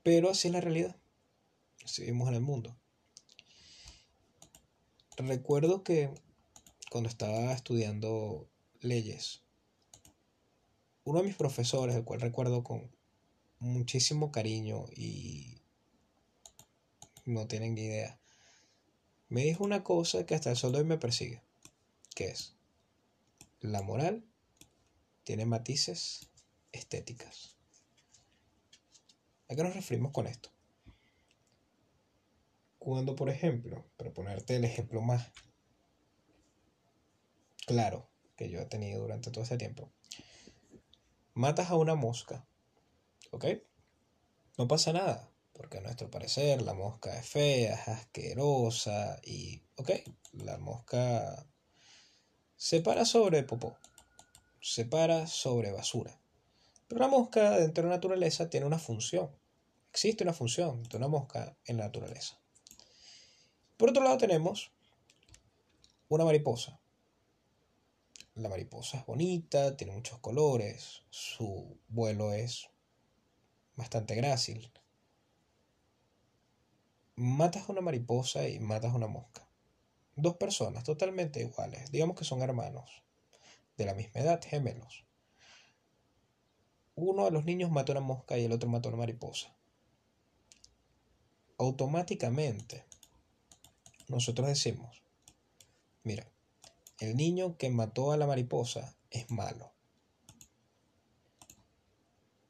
Pero 0.02 0.30
así 0.30 0.48
es 0.48 0.54
la 0.54 0.62
realidad. 0.62 0.96
Así 1.84 2.00
vivimos 2.00 2.30
en 2.30 2.36
el 2.36 2.40
mundo. 2.40 2.74
Recuerdo 5.18 5.84
que 5.84 6.14
cuando 6.90 7.08
estaba 7.08 7.52
estudiando 7.52 8.50
leyes, 8.80 9.42
uno 11.04 11.20
de 11.20 11.26
mis 11.28 11.36
profesores, 11.36 11.94
el 11.94 12.04
cual 12.04 12.20
recuerdo 12.20 12.64
con 12.64 12.90
muchísimo 13.60 14.32
cariño 14.32 14.86
y 14.94 15.62
no 17.24 17.46
tienen 17.46 17.74
ni 17.74 17.82
idea, 17.82 18.18
me 19.28 19.44
dijo 19.44 19.62
una 19.62 19.84
cosa 19.84 20.26
que 20.26 20.34
hasta 20.34 20.50
el 20.50 20.56
sol 20.56 20.72
de 20.72 20.78
hoy 20.78 20.84
me 20.84 20.98
persigue, 20.98 21.40
que 22.16 22.26
es, 22.26 22.56
la 23.60 23.82
moral 23.82 24.24
tiene 25.22 25.46
matices 25.46 26.28
estéticas. 26.72 27.56
¿A 29.48 29.54
qué 29.54 29.62
nos 29.62 29.74
referimos 29.74 30.10
con 30.10 30.26
esto? 30.26 30.50
Cuando, 32.80 33.14
por 33.14 33.30
ejemplo, 33.30 33.84
para 33.96 34.12
ponerte 34.12 34.56
el 34.56 34.64
ejemplo 34.64 35.00
más 35.02 35.30
claro 37.70 38.10
que 38.34 38.50
yo 38.50 38.58
he 38.60 38.66
tenido 38.66 39.00
durante 39.00 39.30
todo 39.30 39.44
este 39.44 39.56
tiempo, 39.56 39.92
matas 41.34 41.70
a 41.70 41.76
una 41.76 41.94
mosca, 41.94 42.44
¿ok? 43.30 43.44
No 44.58 44.66
pasa 44.66 44.92
nada, 44.92 45.30
porque 45.52 45.78
a 45.78 45.80
nuestro 45.80 46.10
parecer 46.10 46.62
la 46.62 46.74
mosca 46.74 47.16
es 47.16 47.28
fea, 47.28 47.74
es 47.74 47.86
asquerosa 47.86 49.20
y, 49.22 49.62
¿ok? 49.76 49.90
La 50.32 50.58
mosca 50.58 51.46
se 52.56 52.80
para 52.80 53.04
sobre 53.04 53.44
popó, 53.44 53.76
se 54.60 54.84
para 54.84 55.28
sobre 55.28 55.70
basura. 55.70 56.18
Pero 56.88 57.02
la 57.02 57.08
mosca 57.08 57.56
dentro 57.56 57.84
de 57.84 57.90
la 57.90 57.94
naturaleza 57.94 58.50
tiene 58.50 58.66
una 58.66 58.80
función. 58.80 59.30
Existe 59.92 60.24
una 60.24 60.32
función 60.32 60.82
de 60.82 60.96
una 60.96 61.06
mosca 61.06 61.56
en 61.66 61.76
la 61.76 61.84
naturaleza. 61.84 62.36
Por 63.76 63.90
otro 63.90 64.02
lado 64.02 64.18
tenemos 64.18 64.72
una 66.08 66.24
mariposa. 66.24 66.79
La 68.34 68.48
mariposa 68.48 68.98
es 68.98 69.06
bonita, 69.06 69.76
tiene 69.76 69.92
muchos 69.92 70.18
colores, 70.18 71.02
su 71.10 71.78
vuelo 71.88 72.32
es 72.32 72.70
bastante 73.74 74.14
grácil. 74.14 74.70
Matas 77.16 77.68
a 77.68 77.72
una 77.72 77.80
mariposa 77.80 78.48
y 78.48 78.60
matas 78.60 78.92
a 78.92 78.96
una 78.96 79.08
mosca. 79.08 79.46
Dos 80.14 80.36
personas 80.36 80.84
totalmente 80.84 81.40
iguales, 81.40 81.90
digamos 81.90 82.16
que 82.16 82.24
son 82.24 82.40
hermanos, 82.42 83.02
de 83.76 83.84
la 83.84 83.94
misma 83.94 84.20
edad, 84.20 84.40
gemelos. 84.42 85.04
Uno 86.94 87.24
de 87.24 87.30
los 87.30 87.44
niños 87.44 87.70
mata 87.70 87.92
a 87.92 87.96
una 87.96 88.06
mosca 88.06 88.38
y 88.38 88.44
el 88.44 88.52
otro 88.52 88.68
mata 88.68 88.88
a 88.88 88.92
una 88.92 88.98
mariposa. 88.98 89.54
Automáticamente, 91.58 92.84
nosotros 94.08 94.48
decimos, 94.48 95.02
mira, 96.04 96.26
el 97.00 97.16
niño 97.16 97.56
que 97.56 97.70
mató 97.70 98.12
a 98.12 98.18
la 98.18 98.26
mariposa 98.26 98.94
es 99.10 99.30
malo. 99.30 99.72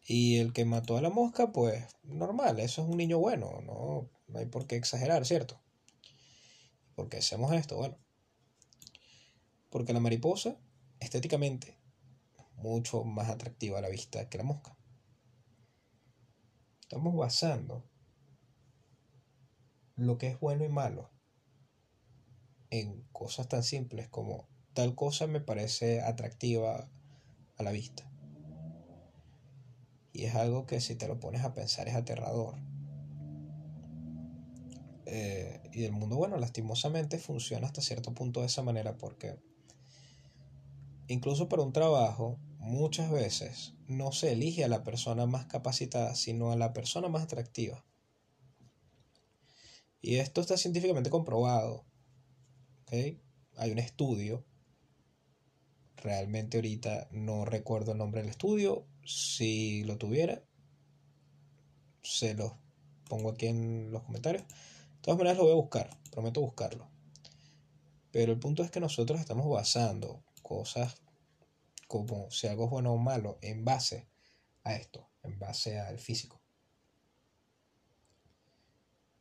Y 0.02 0.38
el 0.38 0.52
que 0.52 0.64
mató 0.64 0.96
a 0.96 1.00
la 1.00 1.08
mosca, 1.08 1.52
pues 1.52 1.86
normal, 2.02 2.58
eso 2.58 2.82
es 2.82 2.88
un 2.88 2.96
niño 2.96 3.20
bueno, 3.20 3.60
no, 3.62 4.10
hay 4.36 4.46
por 4.46 4.66
qué 4.66 4.74
exagerar, 4.74 5.24
¿cierto? 5.24 5.60
¿Por 6.96 7.08
qué 7.08 7.18
hacemos 7.18 7.52
esto? 7.52 7.76
Bueno, 7.76 7.96
porque 9.70 9.92
la 9.92 10.00
mariposa, 10.00 10.58
estéticamente, 10.98 11.78
es 12.36 12.56
mucho 12.56 13.04
más 13.04 13.28
atractiva 13.28 13.78
a 13.78 13.82
la 13.82 13.88
vista 13.88 14.28
que 14.28 14.38
la 14.38 14.44
mosca. 14.44 14.76
Estamos 16.80 17.14
basando 17.14 17.84
lo 19.94 20.18
que 20.18 20.26
es 20.26 20.40
bueno 20.40 20.64
y 20.64 20.68
malo 20.68 21.08
en 22.70 23.02
cosas 23.12 23.48
tan 23.48 23.62
simples 23.62 24.08
como 24.08 24.48
tal 24.74 24.94
cosa 24.94 25.26
me 25.26 25.40
parece 25.40 26.00
atractiva 26.00 26.88
a 27.56 27.62
la 27.62 27.72
vista. 27.72 28.10
Y 30.12 30.24
es 30.24 30.34
algo 30.34 30.66
que 30.66 30.80
si 30.80 30.94
te 30.96 31.08
lo 31.08 31.20
pones 31.20 31.44
a 31.44 31.54
pensar 31.54 31.88
es 31.88 31.94
aterrador. 31.94 32.56
Eh, 35.06 35.60
y 35.72 35.84
el 35.84 35.92
mundo, 35.92 36.16
bueno, 36.16 36.36
lastimosamente 36.36 37.18
funciona 37.18 37.66
hasta 37.66 37.80
cierto 37.80 38.14
punto 38.14 38.40
de 38.40 38.46
esa 38.46 38.62
manera 38.62 38.96
porque 38.96 39.38
incluso 41.08 41.48
para 41.48 41.62
un 41.62 41.72
trabajo, 41.72 42.38
muchas 42.58 43.10
veces 43.10 43.74
no 43.88 44.12
se 44.12 44.32
elige 44.32 44.64
a 44.64 44.68
la 44.68 44.84
persona 44.84 45.26
más 45.26 45.46
capacitada, 45.46 46.14
sino 46.14 46.52
a 46.52 46.56
la 46.56 46.72
persona 46.72 47.08
más 47.08 47.24
atractiva. 47.24 47.84
Y 50.00 50.16
esto 50.16 50.40
está 50.40 50.56
científicamente 50.56 51.10
comprobado. 51.10 51.84
Hay 52.92 53.70
un 53.70 53.78
estudio. 53.78 54.44
Realmente 55.96 56.58
ahorita 56.58 57.08
no 57.12 57.44
recuerdo 57.44 57.92
el 57.92 57.98
nombre 57.98 58.20
del 58.20 58.30
estudio. 58.30 58.86
Si 59.04 59.84
lo 59.84 59.96
tuviera, 59.96 60.42
se 62.02 62.34
los 62.34 62.52
pongo 63.08 63.30
aquí 63.30 63.46
en 63.46 63.92
los 63.92 64.02
comentarios. 64.02 64.42
De 64.46 65.02
todas 65.02 65.18
maneras 65.18 65.38
lo 65.38 65.44
voy 65.44 65.52
a 65.52 65.56
buscar. 65.56 65.98
Prometo 66.10 66.40
buscarlo. 66.40 66.88
Pero 68.10 68.32
el 68.32 68.40
punto 68.40 68.64
es 68.64 68.72
que 68.72 68.80
nosotros 68.80 69.20
estamos 69.20 69.48
basando 69.48 70.24
cosas 70.42 70.96
como 71.86 72.30
si 72.30 72.48
algo 72.48 72.64
es 72.64 72.70
bueno 72.70 72.92
o 72.92 72.98
malo 72.98 73.38
en 73.40 73.64
base 73.64 74.08
a 74.64 74.74
esto, 74.74 75.08
en 75.22 75.38
base 75.38 75.78
al 75.78 75.98
físico. 75.98 76.40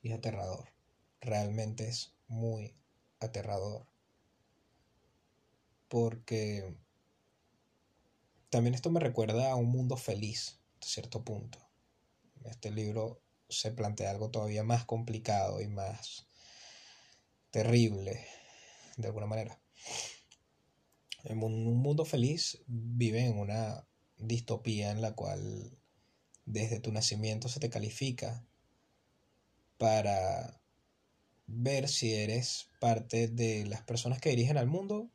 Y 0.01 0.09
es 0.09 0.17
aterrador. 0.17 0.69
Realmente 1.21 1.87
es 1.87 2.15
muy 2.27 2.73
aterrador. 3.19 3.85
Porque 5.87 6.75
también 8.49 8.75
esto 8.75 8.89
me 8.89 8.99
recuerda 8.99 9.51
a 9.51 9.55
un 9.55 9.69
mundo 9.69 9.97
feliz, 9.97 10.59
a 10.81 10.85
cierto 10.85 11.23
punto. 11.23 11.59
Este 12.45 12.71
libro 12.71 13.21
se 13.49 13.71
plantea 13.71 14.11
algo 14.11 14.29
todavía 14.29 14.63
más 14.63 14.85
complicado 14.85 15.61
y 15.61 15.67
más 15.67 16.27
terrible, 17.51 18.25
de 18.97 19.07
alguna 19.07 19.25
manera. 19.25 19.59
En 21.23 21.43
un 21.43 21.77
mundo 21.81 22.05
feliz 22.05 22.61
vive 22.67 23.25
en 23.25 23.37
una 23.37 23.85
distopía 24.17 24.91
en 24.91 25.01
la 25.01 25.13
cual 25.13 25.77
desde 26.45 26.79
tu 26.79 26.91
nacimiento 26.91 27.49
se 27.49 27.59
te 27.59 27.69
califica 27.69 28.45
para 29.77 30.58
ver 31.51 31.89
si 31.89 32.13
eres 32.13 32.69
parte 32.79 33.27
de 33.27 33.65
las 33.65 33.81
personas 33.81 34.19
que 34.19 34.29
dirigen 34.29 34.57
al 34.57 34.67
mundo 34.67 35.09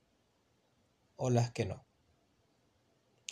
o 1.17 1.31
las 1.31 1.53
que 1.53 1.65
no. 1.65 1.85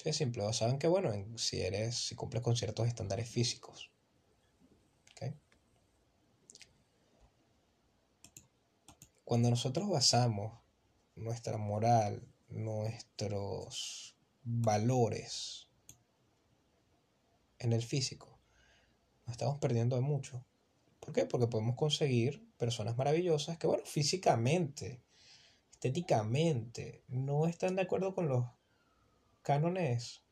es 0.04 0.16
simple, 0.16 0.50
saben 0.52 0.78
que 0.78 0.88
bueno, 0.88 1.12
si 1.36 1.60
eres, 1.60 1.96
si 1.96 2.14
cumples 2.14 2.42
con 2.42 2.56
ciertos 2.56 2.88
estándares 2.88 3.28
físicos. 3.28 3.90
Cuando 9.24 9.48
nosotros 9.48 9.88
basamos 9.88 10.60
nuestra 11.14 11.56
moral 11.56 12.28
nuestros 12.48 14.14
valores 14.42 15.68
en 17.58 17.72
el 17.72 17.82
físico, 17.82 18.38
nos 19.24 19.32
estamos 19.32 19.58
perdiendo 19.58 19.96
de 19.96 20.02
mucho. 20.02 20.44
¿Por 21.00 21.14
qué? 21.14 21.24
Porque 21.24 21.46
podemos 21.46 21.76
conseguir 21.76 22.46
personas 22.62 22.96
maravillosas 22.96 23.58
que, 23.58 23.66
bueno, 23.66 23.82
físicamente, 23.84 25.02
estéticamente, 25.72 27.02
no 27.08 27.48
están 27.48 27.74
de 27.74 27.82
acuerdo 27.82 28.14
con 28.14 28.28
los 28.28 28.46
cánones 29.42 30.22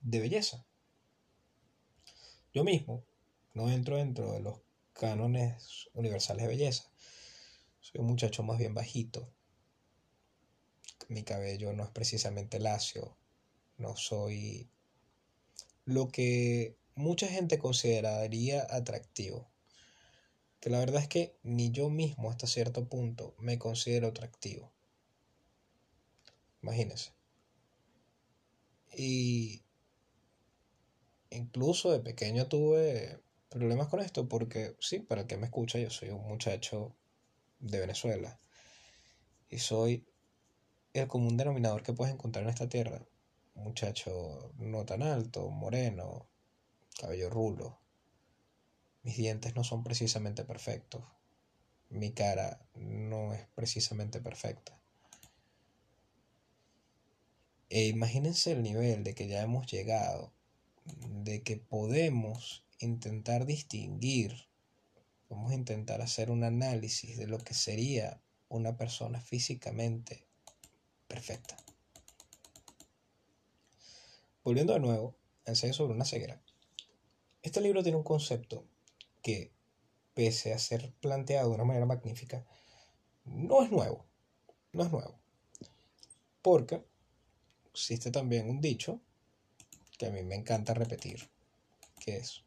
de 0.00 0.20
belleza. 0.20 0.64
Yo 2.54 2.62
mismo 2.62 3.04
no 3.52 3.68
entro 3.68 3.96
dentro 3.96 4.30
de 4.30 4.38
los 4.38 4.60
cánones 4.92 5.90
universales 5.92 6.42
de 6.42 6.48
belleza. 6.48 6.88
Soy 7.80 8.00
un 8.00 8.06
muchacho 8.06 8.44
más 8.44 8.56
bien 8.56 8.72
bajito, 8.72 9.28
mi 11.08 11.24
cabello 11.24 11.72
no 11.72 11.82
es 11.82 11.90
precisamente 11.90 12.60
lacio, 12.60 13.16
no 13.76 13.96
soy 13.96 14.70
lo 15.84 16.10
que 16.10 16.76
mucha 16.94 17.26
gente 17.26 17.58
consideraría 17.58 18.64
atractivo. 18.70 19.49
Que 20.60 20.70
la 20.70 20.78
verdad 20.78 21.02
es 21.02 21.08
que 21.08 21.36
ni 21.42 21.70
yo 21.70 21.88
mismo 21.90 22.30
hasta 22.30 22.46
cierto 22.46 22.88
punto 22.88 23.34
me 23.38 23.58
considero 23.58 24.08
atractivo. 24.08 24.70
Imagínense. 26.62 27.12
Y 28.94 29.62
incluso 31.30 31.92
de 31.92 32.00
pequeño 32.00 32.46
tuve 32.48 33.20
problemas 33.48 33.88
con 33.88 34.00
esto 34.00 34.28
porque, 34.28 34.76
sí, 34.80 35.00
para 35.00 35.22
el 35.22 35.26
que 35.26 35.36
me 35.36 35.46
escucha, 35.46 35.78
yo 35.78 35.90
soy 35.90 36.10
un 36.10 36.26
muchacho 36.28 36.94
de 37.58 37.80
Venezuela. 37.80 38.38
Y 39.48 39.58
soy 39.58 40.06
el 40.92 41.08
común 41.08 41.36
denominador 41.36 41.82
que 41.82 41.92
puedes 41.92 42.14
encontrar 42.14 42.44
en 42.44 42.50
esta 42.50 42.68
tierra. 42.68 43.04
Un 43.54 43.64
muchacho 43.64 44.52
no 44.58 44.84
tan 44.84 45.02
alto, 45.02 45.48
moreno, 45.50 46.28
cabello 46.98 47.30
rulo. 47.30 47.78
Mis 49.02 49.16
dientes 49.16 49.54
no 49.54 49.64
son 49.64 49.82
precisamente 49.82 50.44
perfectos. 50.44 51.02
Mi 51.88 52.12
cara 52.12 52.60
no 52.74 53.32
es 53.32 53.46
precisamente 53.54 54.20
perfecta. 54.20 54.78
E 57.70 57.86
imagínense 57.86 58.52
el 58.52 58.62
nivel 58.62 59.04
de 59.04 59.14
que 59.14 59.28
ya 59.28 59.42
hemos 59.42 59.66
llegado, 59.70 60.32
de 60.84 61.42
que 61.42 61.56
podemos 61.56 62.64
intentar 62.80 63.46
distinguir, 63.46 64.48
vamos 65.28 65.52
a 65.52 65.54
intentar 65.54 66.02
hacer 66.02 66.30
un 66.30 66.44
análisis 66.44 67.16
de 67.16 67.26
lo 67.26 67.38
que 67.38 67.54
sería 67.54 68.20
una 68.48 68.76
persona 68.76 69.20
físicamente 69.20 70.26
perfecta. 71.06 71.56
Volviendo 74.42 74.72
de 74.72 74.80
nuevo, 74.80 75.16
ensayo 75.44 75.72
sobre 75.72 75.94
una 75.94 76.04
ceguera. 76.04 76.42
Este 77.42 77.60
libro 77.60 77.82
tiene 77.82 77.98
un 77.98 78.04
concepto 78.04 78.66
que, 79.22 79.52
pese 80.14 80.52
a 80.52 80.58
ser 80.58 80.92
planteado 81.00 81.48
de 81.48 81.54
una 81.54 81.64
manera 81.64 81.86
magnífica, 81.86 82.46
no 83.24 83.62
es 83.62 83.70
nuevo. 83.70 84.06
No 84.72 84.84
es 84.84 84.92
nuevo. 84.92 85.20
Porque 86.42 86.84
existe 87.72 88.10
también 88.10 88.48
un 88.48 88.60
dicho 88.60 89.00
que 89.98 90.06
a 90.06 90.10
mí 90.10 90.22
me 90.22 90.34
encanta 90.34 90.74
repetir, 90.74 91.30
que 91.98 92.16
es, 92.16 92.42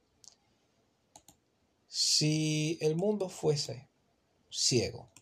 si 1.87 2.77
el 2.81 2.95
mundo 2.95 3.29
fuese 3.29 3.87
ciego, 4.49 5.13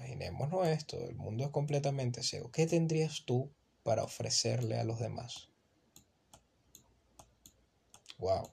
Imaginémonos 0.00 0.66
esto, 0.66 0.96
el 0.96 1.14
mundo 1.14 1.44
es 1.44 1.50
completamente 1.50 2.22
ciego. 2.22 2.50
¿Qué 2.50 2.66
tendrías 2.66 3.24
tú 3.26 3.52
para 3.82 4.02
ofrecerle 4.02 4.78
a 4.78 4.84
los 4.84 4.98
demás? 4.98 5.50
Wow. 8.18 8.50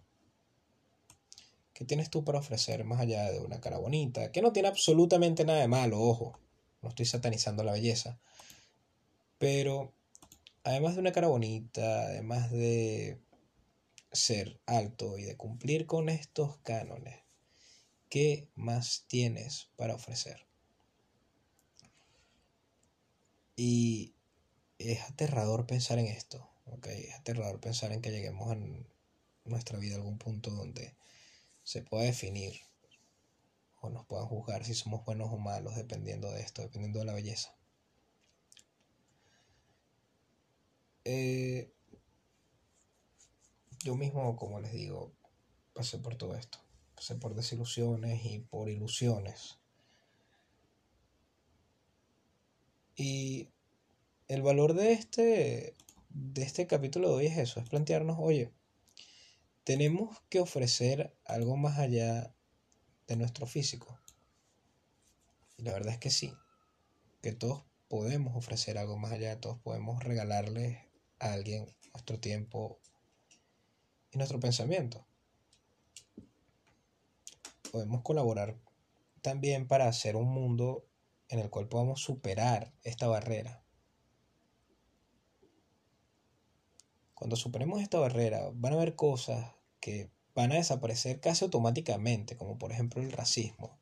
¿Qué 1.77 1.85
tienes 1.85 2.09
tú 2.09 2.23
para 2.23 2.39
ofrecer 2.39 2.85
más 2.85 2.99
allá 2.99 3.31
de 3.31 3.39
una 3.39 3.61
cara 3.61 3.77
bonita? 3.77 4.31
Que 4.31 4.41
no 4.41 4.51
tiene 4.51 4.67
absolutamente 4.67 5.45
nada 5.45 5.59
de 5.59 5.67
malo, 5.67 6.01
ojo. 6.01 6.39
No 6.81 6.89
estoy 6.89 7.05
satanizando 7.05 7.63
la 7.63 7.73
belleza. 7.73 8.19
Pero 9.37 9.93
además 10.63 10.95
de 10.95 11.01
una 11.01 11.11
cara 11.11 11.27
bonita, 11.27 12.01
además 12.07 12.49
de 12.49 13.19
ser 14.11 14.59
alto 14.65 15.19
y 15.19 15.25
de 15.25 15.37
cumplir 15.37 15.85
con 15.85 16.09
estos 16.09 16.57
cánones, 16.63 17.19
¿qué 18.09 18.49
más 18.55 19.05
tienes 19.07 19.69
para 19.75 19.93
ofrecer? 19.93 20.47
Y 23.55 24.15
es 24.79 25.03
aterrador 25.03 25.67
pensar 25.67 25.99
en 25.99 26.07
esto. 26.07 26.49
Es 26.85 27.13
aterrador 27.13 27.59
pensar 27.59 27.91
en 27.91 28.01
que 28.01 28.09
lleguemos 28.09 28.51
en 28.51 28.87
nuestra 29.45 29.77
vida 29.77 29.93
a 29.93 29.97
algún 29.97 30.17
punto 30.17 30.49
donde 30.49 30.97
se 31.67 31.81
pueda 31.81 32.05
definir 32.05 32.61
o 33.81 33.89
nos 33.89 34.05
puedan 34.05 34.25
juzgar 34.25 34.63
si 34.63 34.73
somos 34.73 35.03
buenos 35.03 35.33
o 35.33 35.37
malos 35.37 35.75
dependiendo 35.75 36.31
de 36.31 36.39
esto, 36.39 36.61
dependiendo 36.61 36.99
de 36.99 37.05
la 37.05 37.13
belleza. 37.13 37.57
Eh, 41.03 41.69
yo 43.83 43.95
mismo, 43.95 44.37
como 44.37 44.61
les 44.61 44.71
digo, 44.71 45.11
pasé 45.73 45.99
por 45.99 46.15
todo 46.15 46.35
esto. 46.35 46.57
Pasé 46.95 47.15
por 47.15 47.35
desilusiones 47.35 48.23
y 48.23 48.39
por 48.39 48.69
ilusiones. 48.69 49.59
Y 52.95 53.49
el 54.29 54.41
valor 54.41 54.73
de 54.73 54.93
este, 54.93 55.75
de 56.11 56.43
este 56.43 56.65
capítulo 56.65 57.09
de 57.09 57.15
hoy 57.15 57.25
es 57.25 57.37
eso, 57.37 57.59
es 57.59 57.67
plantearnos, 57.67 58.15
oye, 58.21 58.53
tenemos 59.67 60.21
que 60.29 60.39
ofrecer 60.39 61.13
algo 61.25 61.57
más 61.57 61.77
allá 61.77 62.33
de 63.05 63.17
nuestro 63.17 63.45
físico. 63.45 63.99
Y 65.57 65.63
la 65.63 65.73
verdad 65.73 65.91
es 65.91 65.99
que 65.99 66.09
sí, 66.09 66.33
que 67.21 67.33
todos 67.33 67.65
podemos 67.89 68.33
ofrecer 68.37 68.77
algo 68.77 68.97
más 68.97 69.11
allá, 69.11 69.41
todos 69.41 69.59
podemos 69.59 70.01
regalarle 70.01 70.87
a 71.19 71.33
alguien 71.33 71.67
nuestro 71.91 72.17
tiempo 72.17 72.79
y 74.09 74.17
nuestro 74.17 74.39
pensamiento. 74.39 75.05
Podemos 77.69 78.03
colaborar 78.03 78.57
también 79.21 79.67
para 79.67 79.89
hacer 79.89 80.15
un 80.15 80.29
mundo 80.29 80.87
en 81.27 81.39
el 81.39 81.49
cual 81.49 81.67
podamos 81.67 82.01
superar 82.01 82.71
esta 82.83 83.07
barrera. 83.07 83.61
Cuando 87.13 87.35
superemos 87.35 87.81
esta 87.81 87.99
barrera, 87.99 88.49
van 88.53 88.71
a 88.71 88.75
haber 88.77 88.95
cosas 88.95 89.56
que 89.79 90.09
van 90.35 90.51
a 90.51 90.55
desaparecer 90.55 91.19
casi 91.19 91.45
automáticamente, 91.45 92.37
como 92.37 92.57
por 92.57 92.71
ejemplo 92.71 93.01
el 93.01 93.11
racismo, 93.11 93.77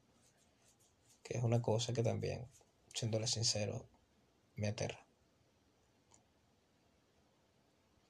que 1.23 1.37
es 1.37 1.43
una 1.43 1.61
cosa 1.61 1.93
que 1.93 2.03
también, 2.03 2.47
siéndole 2.93 3.27
sincero, 3.27 3.85
me 4.55 4.67
aterra. 4.67 5.05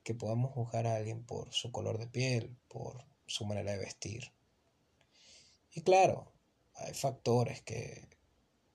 Que 0.04 0.14
podamos 0.14 0.54
juzgar 0.54 0.86
a 0.86 0.96
alguien 0.96 1.24
por 1.24 1.52
su 1.54 1.72
color 1.72 1.98
de 1.98 2.08
piel, 2.08 2.56
por 2.68 3.04
su 3.26 3.46
manera 3.46 3.72
de 3.72 3.80
vestir. 3.80 4.32
Y 5.74 5.82
claro, 5.82 6.32
hay 6.76 6.94
factores 6.94 7.62
que 7.62 8.08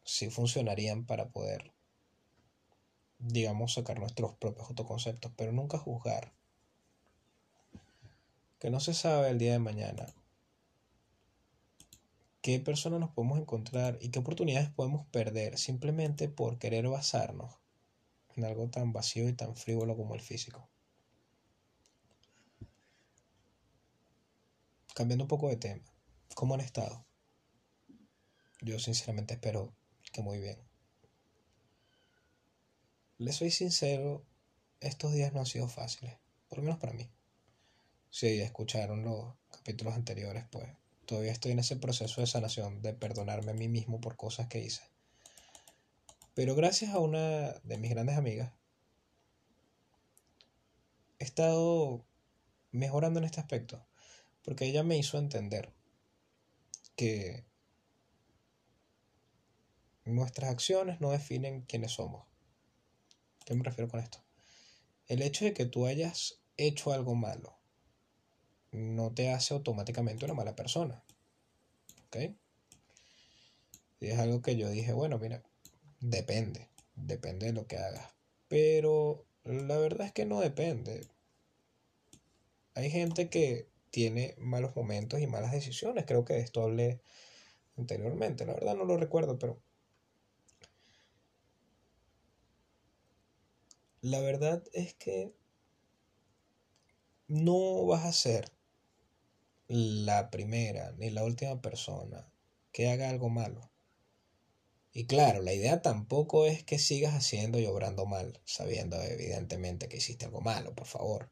sí 0.04 0.30
funcionarían 0.30 1.06
para 1.06 1.30
poder, 1.30 1.72
digamos, 3.18 3.74
sacar 3.74 4.00
nuestros 4.00 4.34
propios 4.34 4.68
autoconceptos, 4.68 5.32
pero 5.36 5.52
nunca 5.52 5.78
juzgar 5.78 6.32
que 8.60 8.70
no 8.70 8.78
se 8.78 8.92
sabe 8.92 9.30
el 9.30 9.38
día 9.38 9.52
de 9.52 9.58
mañana 9.58 10.06
qué 12.42 12.60
personas 12.60 13.00
nos 13.00 13.10
podemos 13.10 13.38
encontrar 13.38 13.98
y 14.02 14.10
qué 14.10 14.18
oportunidades 14.18 14.68
podemos 14.68 15.06
perder 15.06 15.58
simplemente 15.58 16.28
por 16.28 16.58
querer 16.58 16.86
basarnos 16.86 17.58
en 18.36 18.44
algo 18.44 18.68
tan 18.68 18.92
vacío 18.92 19.28
y 19.28 19.32
tan 19.32 19.56
frívolo 19.56 19.96
como 19.96 20.14
el 20.14 20.20
físico. 20.20 20.68
Cambiando 24.94 25.24
un 25.24 25.28
poco 25.28 25.48
de 25.48 25.56
tema, 25.56 25.84
¿cómo 26.34 26.54
han 26.54 26.60
estado? 26.60 27.06
Yo 28.60 28.78
sinceramente 28.78 29.34
espero 29.34 29.72
que 30.12 30.20
muy 30.20 30.38
bien. 30.38 30.58
Les 33.16 33.36
soy 33.36 33.50
sincero, 33.50 34.22
estos 34.80 35.12
días 35.12 35.32
no 35.32 35.40
han 35.40 35.46
sido 35.46 35.68
fáciles, 35.68 36.18
por 36.48 36.58
lo 36.58 36.64
menos 36.64 36.78
para 36.78 36.92
mí 36.92 37.10
si 38.10 38.40
escucharon 38.40 39.04
los 39.04 39.34
capítulos 39.50 39.94
anteriores, 39.94 40.44
pues 40.50 40.68
todavía 41.06 41.32
estoy 41.32 41.52
en 41.52 41.60
ese 41.60 41.76
proceso 41.76 42.20
de 42.20 42.26
sanación, 42.26 42.82
de 42.82 42.92
perdonarme 42.92 43.52
a 43.52 43.54
mí 43.54 43.68
mismo 43.68 44.00
por 44.00 44.16
cosas 44.16 44.48
que 44.48 44.60
hice. 44.60 44.82
Pero 46.34 46.54
gracias 46.54 46.92
a 46.92 46.98
una 46.98 47.52
de 47.62 47.78
mis 47.78 47.90
grandes 47.90 48.16
amigas, 48.16 48.52
he 51.18 51.24
estado 51.24 52.04
mejorando 52.72 53.20
en 53.20 53.26
este 53.26 53.40
aspecto, 53.40 53.86
porque 54.42 54.66
ella 54.66 54.82
me 54.82 54.96
hizo 54.96 55.18
entender 55.18 55.72
que 56.96 57.44
nuestras 60.04 60.50
acciones 60.50 61.00
no 61.00 61.10
definen 61.10 61.62
quiénes 61.62 61.92
somos. 61.92 62.26
¿Qué 63.44 63.54
me 63.54 63.62
refiero 63.62 63.88
con 63.90 64.00
esto? 64.00 64.18
El 65.06 65.22
hecho 65.22 65.44
de 65.44 65.52
que 65.52 65.66
tú 65.66 65.86
hayas 65.86 66.40
hecho 66.56 66.92
algo 66.92 67.14
malo 67.14 67.59
no 68.72 69.12
te 69.12 69.30
hace 69.30 69.54
automáticamente 69.54 70.24
una 70.24 70.34
mala 70.34 70.56
persona. 70.56 71.02
¿Ok? 72.06 72.16
Y 74.00 74.08
es 74.08 74.18
algo 74.18 74.42
que 74.42 74.56
yo 74.56 74.68
dije, 74.70 74.92
bueno, 74.92 75.18
mira, 75.18 75.42
depende, 76.00 76.68
depende 76.94 77.46
de 77.46 77.52
lo 77.52 77.66
que 77.66 77.76
hagas. 77.76 78.12
Pero 78.48 79.24
la 79.44 79.78
verdad 79.78 80.06
es 80.06 80.12
que 80.12 80.24
no 80.24 80.40
depende. 80.40 81.06
Hay 82.74 82.90
gente 82.90 83.28
que 83.28 83.68
tiene 83.90 84.34
malos 84.38 84.74
momentos 84.76 85.20
y 85.20 85.26
malas 85.26 85.52
decisiones. 85.52 86.06
Creo 86.06 86.24
que 86.24 86.38
esto 86.38 86.62
hablé 86.62 87.00
anteriormente. 87.76 88.46
La 88.46 88.54
verdad 88.54 88.76
no 88.76 88.84
lo 88.84 88.96
recuerdo, 88.96 89.38
pero... 89.38 89.60
La 94.02 94.20
verdad 94.20 94.64
es 94.72 94.94
que 94.94 95.34
no 97.28 97.84
vas 97.84 98.06
a 98.06 98.12
ser 98.12 98.50
la 99.72 100.30
primera 100.30 100.92
ni 100.98 101.10
la 101.10 101.22
última 101.22 101.62
persona 101.62 102.28
que 102.72 102.90
haga 102.90 103.08
algo 103.08 103.28
malo. 103.28 103.70
Y 104.92 105.06
claro, 105.06 105.42
la 105.42 105.52
idea 105.54 105.80
tampoco 105.80 106.46
es 106.46 106.64
que 106.64 106.80
sigas 106.80 107.14
haciendo 107.14 107.60
y 107.60 107.66
obrando 107.66 108.04
mal, 108.04 108.40
sabiendo 108.44 109.00
evidentemente 109.00 109.88
que 109.88 109.98
hiciste 109.98 110.24
algo 110.24 110.40
malo, 110.40 110.74
por 110.74 110.88
favor. 110.88 111.30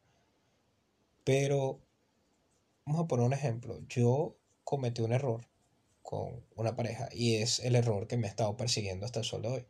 Pero, 1.25 1.83
vamos 2.87 3.03
a 3.03 3.09
poner 3.09 3.27
un 3.27 3.33
ejemplo. 3.33 3.81
Yo 3.89 4.37
cometí 4.63 5.03
un 5.03 5.13
error 5.13 5.49
con 6.03 6.47
una 6.55 6.77
pareja 6.77 7.09
y 7.13 7.37
es 7.37 7.59
el 7.59 7.75
error 7.75 8.07
que 8.07 8.17
me 8.17 8.29
ha 8.29 8.31
estado 8.31 8.57
persiguiendo 8.57 9.05
hasta 9.05 9.19
el 9.19 9.27
sol 9.27 9.43
de 9.43 9.49
hoy. 9.49 9.67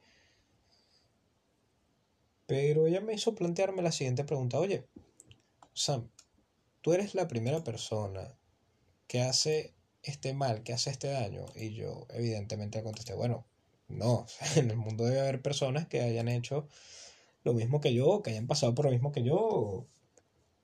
Pero 2.47 2.87
ella 2.87 3.01
me 3.01 3.15
hizo 3.15 3.35
plantearme 3.35 3.81
la 3.81 3.93
siguiente 3.93 4.25
pregunta, 4.25 4.59
oye, 4.59 4.87
Sam, 5.73 6.11
tú 6.83 6.93
eres 6.93 7.15
la 7.15 7.29
primera 7.29 7.65
persona 7.65 8.38
que 9.09 9.23
hace 9.23 9.75
este 10.03 10.35
mal, 10.35 10.63
que 10.63 10.73
hace 10.73 10.91
este 10.91 11.09
daño? 11.09 11.47
Y 11.57 11.75
yo 11.75 12.07
evidentemente 12.11 12.83
contesté, 12.85 13.15
bueno, 13.15 13.47
no, 13.89 14.27
en 14.57 14.71
el 14.71 14.77
mundo 14.77 15.05
debe 15.05 15.21
haber 15.21 15.43
personas 15.43 15.89
que 15.89 16.03
hayan 16.03 16.29
hecho 16.29 16.69
lo 17.45 17.55
mismo 17.55 17.81
que 17.81 17.95
yo, 17.95 18.23
que 18.23 18.31
hayan 18.31 18.47
pasado 18.47 18.75
por 18.75 18.85
lo 18.85 18.91
mismo 18.93 19.11
que 19.11 19.25
yo, 19.25 19.87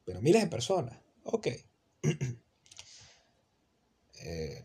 pero 0.05 0.21
miles 0.21 0.43
de 0.43 0.49
personas. 0.49 0.99
Ok. 1.25 1.49
Eh, 4.27 4.65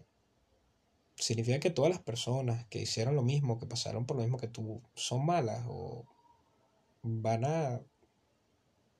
significa 1.16 1.60
que 1.60 1.70
todas 1.70 1.92
las 1.92 2.00
personas 2.00 2.66
que 2.68 2.80
hicieron 2.80 3.18
lo 3.18 3.24
mismo, 3.24 3.60
que 3.60 3.66
pasaron 3.66 4.06
por 4.06 4.16
lo 4.16 4.24
mismo 4.24 4.38
que 4.38 4.48
tú, 4.48 4.82
son 4.96 5.26
malas 5.26 5.66
o 5.68 6.06
van 7.02 7.44
a 7.44 7.82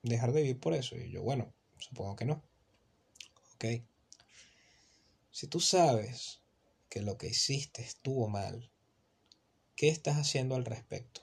dejar 0.02 0.32
de 0.32 0.42
vivir 0.42 0.60
por 0.60 0.74
eso. 0.74 0.96
Y 0.96 1.10
yo, 1.10 1.22
bueno, 1.22 1.54
supongo 1.78 2.14
que 2.16 2.26
no. 2.26 2.42
Ok. 3.54 3.64
Si 5.30 5.46
tú 5.46 5.60
sabes 5.60 6.42
que 6.88 7.02
lo 7.02 7.16
que 7.16 7.28
hiciste 7.28 7.82
estuvo 7.82 8.28
mal, 8.28 8.70
¿qué 9.76 9.88
estás 9.88 10.16
haciendo 10.16 10.56
al 10.56 10.64
respecto? 10.64 11.22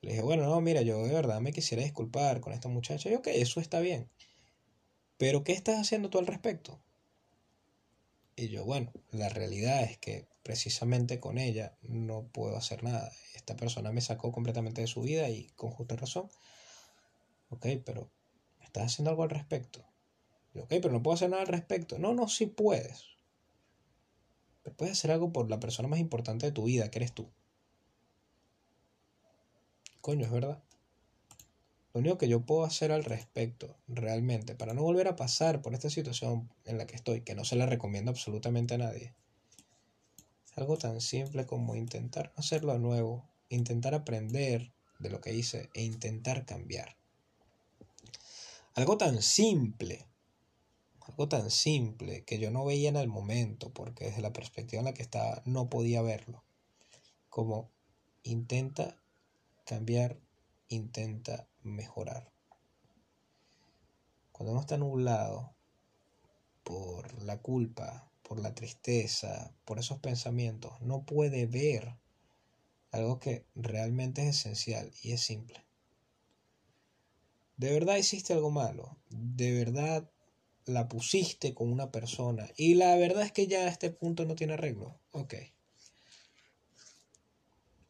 Le 0.00 0.10
dije, 0.10 0.22
bueno, 0.22 0.44
no, 0.44 0.60
mira, 0.60 0.82
yo 0.82 1.02
de 1.02 1.12
verdad 1.12 1.40
me 1.40 1.52
quisiera 1.52 1.82
disculpar 1.82 2.40
con 2.40 2.52
esta 2.52 2.68
muchacha. 2.68 3.10
Y 3.10 3.14
ok, 3.14 3.28
eso 3.28 3.60
está 3.60 3.80
bien. 3.80 4.10
Pero 5.16 5.42
¿qué 5.42 5.52
estás 5.52 5.80
haciendo 5.80 6.10
tú 6.10 6.18
al 6.18 6.26
respecto? 6.26 6.80
Y 8.36 8.48
yo, 8.48 8.64
bueno, 8.64 8.92
la 9.10 9.28
realidad 9.28 9.82
es 9.82 9.98
que 9.98 10.28
precisamente 10.44 11.18
con 11.18 11.38
ella 11.38 11.76
no 11.82 12.28
puedo 12.28 12.56
hacer 12.56 12.84
nada. 12.84 13.10
Esta 13.34 13.56
persona 13.56 13.90
me 13.90 14.00
sacó 14.00 14.30
completamente 14.30 14.80
de 14.80 14.86
su 14.86 15.02
vida 15.02 15.28
y 15.28 15.48
con 15.56 15.70
justa 15.70 15.96
razón. 15.96 16.30
Ok, 17.48 17.66
pero 17.84 18.12
¿estás 18.60 18.84
haciendo 18.84 19.10
algo 19.10 19.24
al 19.24 19.30
respecto? 19.30 19.84
Ok, 20.54 20.68
pero 20.68 20.92
no 20.92 21.02
puedo 21.02 21.14
hacer 21.14 21.30
nada 21.30 21.42
al 21.42 21.48
respecto. 21.48 21.98
No, 21.98 22.14
no, 22.14 22.28
sí 22.28 22.46
puedes. 22.46 23.04
Pero 24.62 24.76
puedes 24.76 24.98
hacer 24.98 25.10
algo 25.10 25.32
por 25.32 25.50
la 25.50 25.60
persona 25.60 25.88
más 25.88 26.00
importante 26.00 26.46
de 26.46 26.52
tu 26.52 26.64
vida, 26.64 26.90
que 26.90 26.98
eres 26.98 27.12
tú. 27.12 27.30
Coño, 30.00 30.24
es 30.24 30.30
verdad. 30.30 30.62
Lo 31.92 32.00
único 32.00 32.18
que 32.18 32.28
yo 32.28 32.46
puedo 32.46 32.64
hacer 32.64 32.92
al 32.92 33.04
respecto, 33.04 33.76
realmente, 33.88 34.54
para 34.54 34.74
no 34.74 34.82
volver 34.82 35.08
a 35.08 35.16
pasar 35.16 35.62
por 35.62 35.74
esta 35.74 35.90
situación 35.90 36.50
en 36.64 36.78
la 36.78 36.86
que 36.86 36.96
estoy, 36.96 37.22
que 37.22 37.34
no 37.34 37.44
se 37.44 37.56
la 37.56 37.66
recomiendo 37.66 38.10
absolutamente 38.10 38.74
a 38.74 38.78
nadie, 38.78 39.14
es 40.50 40.58
algo 40.58 40.76
tan 40.76 41.00
simple 41.00 41.46
como 41.46 41.76
intentar 41.76 42.32
hacerlo 42.36 42.72
de 42.72 42.78
nuevo, 42.78 43.28
intentar 43.48 43.94
aprender 43.94 44.72
de 44.98 45.10
lo 45.10 45.20
que 45.20 45.34
hice 45.34 45.70
e 45.74 45.82
intentar 45.82 46.44
cambiar. 46.44 46.96
Algo 48.74 48.98
tan 48.98 49.22
simple 49.22 50.07
algo 51.18 51.28
tan 51.28 51.50
simple 51.50 52.22
que 52.24 52.38
yo 52.38 52.52
no 52.52 52.64
veía 52.64 52.88
en 52.88 52.96
el 52.96 53.08
momento, 53.08 53.72
porque 53.72 54.04
desde 54.04 54.22
la 54.22 54.32
perspectiva 54.32 54.78
en 54.78 54.84
la 54.84 54.94
que 54.94 55.02
estaba 55.02 55.42
no 55.46 55.68
podía 55.68 56.00
verlo. 56.00 56.44
Como 57.28 57.72
intenta 58.22 59.02
cambiar, 59.66 60.20
intenta 60.68 61.48
mejorar. 61.64 62.30
Cuando 64.30 64.52
uno 64.52 64.60
está 64.60 64.76
nublado 64.76 65.56
por 66.62 67.20
la 67.24 67.42
culpa, 67.42 68.12
por 68.22 68.38
la 68.38 68.54
tristeza, 68.54 69.52
por 69.64 69.80
esos 69.80 69.98
pensamientos, 69.98 70.80
no 70.82 71.02
puede 71.02 71.46
ver 71.46 71.96
algo 72.92 73.18
que 73.18 73.44
realmente 73.56 74.22
es 74.22 74.36
esencial 74.36 74.92
y 75.02 75.10
es 75.10 75.20
simple. 75.20 75.66
¿De 77.56 77.72
verdad 77.72 77.96
hiciste 77.96 78.34
algo 78.34 78.52
malo? 78.52 78.96
¿De 79.08 79.52
verdad 79.52 80.08
la 80.68 80.88
pusiste 80.88 81.54
con 81.54 81.72
una 81.72 81.90
persona 81.90 82.48
y 82.56 82.74
la 82.74 82.94
verdad 82.96 83.24
es 83.24 83.32
que 83.32 83.46
ya 83.46 83.60
a 83.60 83.68
este 83.68 83.90
punto 83.90 84.24
no 84.24 84.34
tiene 84.34 84.54
arreglo, 84.54 85.00
ok. 85.12 85.34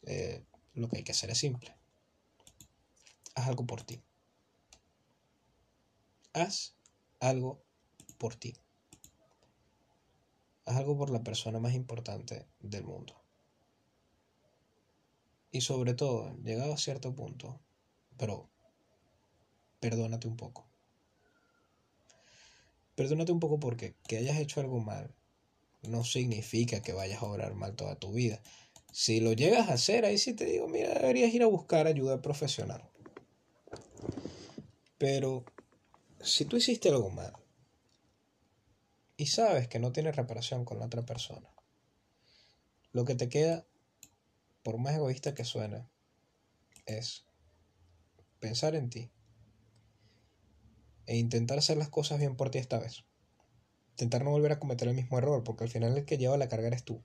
Eh, 0.03 0.43
lo 0.73 0.87
que 0.87 0.97
hay 0.97 1.03
que 1.03 1.11
hacer 1.11 1.29
es 1.29 1.37
simple. 1.37 1.75
Haz 3.35 3.47
algo 3.47 3.65
por 3.65 3.83
ti. 3.83 4.01
Haz 6.33 6.75
algo 7.19 7.61
por 8.17 8.35
ti. 8.35 8.55
Haz 10.65 10.77
algo 10.77 10.97
por 10.97 11.09
la 11.09 11.23
persona 11.23 11.59
más 11.59 11.73
importante 11.73 12.47
del 12.59 12.83
mundo. 12.83 13.21
Y 15.51 15.61
sobre 15.61 15.95
todo, 15.95 16.35
llegado 16.43 16.73
a 16.73 16.77
cierto 16.77 17.13
punto, 17.15 17.59
pero 18.17 18.49
perdónate 19.79 20.27
un 20.27 20.37
poco. 20.37 20.68
Perdónate 22.99 23.31
un 23.31 23.39
poco 23.39 23.61
porque 23.61 23.95
que 24.09 24.17
hayas 24.17 24.37
hecho 24.39 24.59
algo 24.59 24.81
mal 24.81 25.15
no 25.83 26.03
significa 26.03 26.81
que 26.81 26.91
vayas 26.91 27.23
a 27.23 27.27
orar 27.27 27.53
mal 27.53 27.73
toda 27.73 27.95
tu 27.95 28.11
vida. 28.11 28.41
Si 28.91 29.21
lo 29.21 29.31
llegas 29.31 29.69
a 29.69 29.75
hacer, 29.75 30.03
ahí 30.03 30.17
sí 30.17 30.33
te 30.33 30.43
digo, 30.43 30.67
mira, 30.67 30.93
deberías 30.95 31.33
ir 31.33 31.43
a 31.43 31.47
buscar 31.47 31.87
ayuda 31.87 32.21
profesional. 32.21 32.83
Pero 34.97 35.45
si 36.19 36.43
tú 36.43 36.57
hiciste 36.57 36.89
algo 36.89 37.09
mal 37.09 37.31
y 39.15 39.27
sabes 39.27 39.69
que 39.69 39.79
no 39.79 39.93
tienes 39.93 40.17
reparación 40.17 40.65
con 40.65 40.79
la 40.79 40.87
otra 40.87 41.05
persona, 41.05 41.49
lo 42.91 43.05
que 43.05 43.15
te 43.15 43.29
queda, 43.29 43.65
por 44.61 44.77
más 44.77 44.93
egoísta 44.93 45.33
que 45.33 45.45
suene, 45.45 45.87
es 46.85 47.23
pensar 48.41 48.75
en 48.75 48.89
ti 48.89 49.09
e 51.09 51.17
intentar 51.17 51.57
hacer 51.57 51.75
las 51.75 51.89
cosas 51.89 52.19
bien 52.19 52.35
por 52.35 52.51
ti 52.51 52.59
esta 52.59 52.77
vez. 52.77 53.03
Intentar 53.93 54.23
no 54.23 54.29
volver 54.29 54.51
a 54.51 54.59
cometer 54.59 54.87
el 54.87 54.93
mismo 54.93 55.17
error, 55.17 55.43
porque 55.43 55.63
al 55.63 55.69
final 55.71 55.97
el 55.97 56.05
que 56.05 56.19
lleva 56.19 56.37
la 56.37 56.47
carga 56.47 56.67
eres 56.67 56.83
tú. 56.83 57.03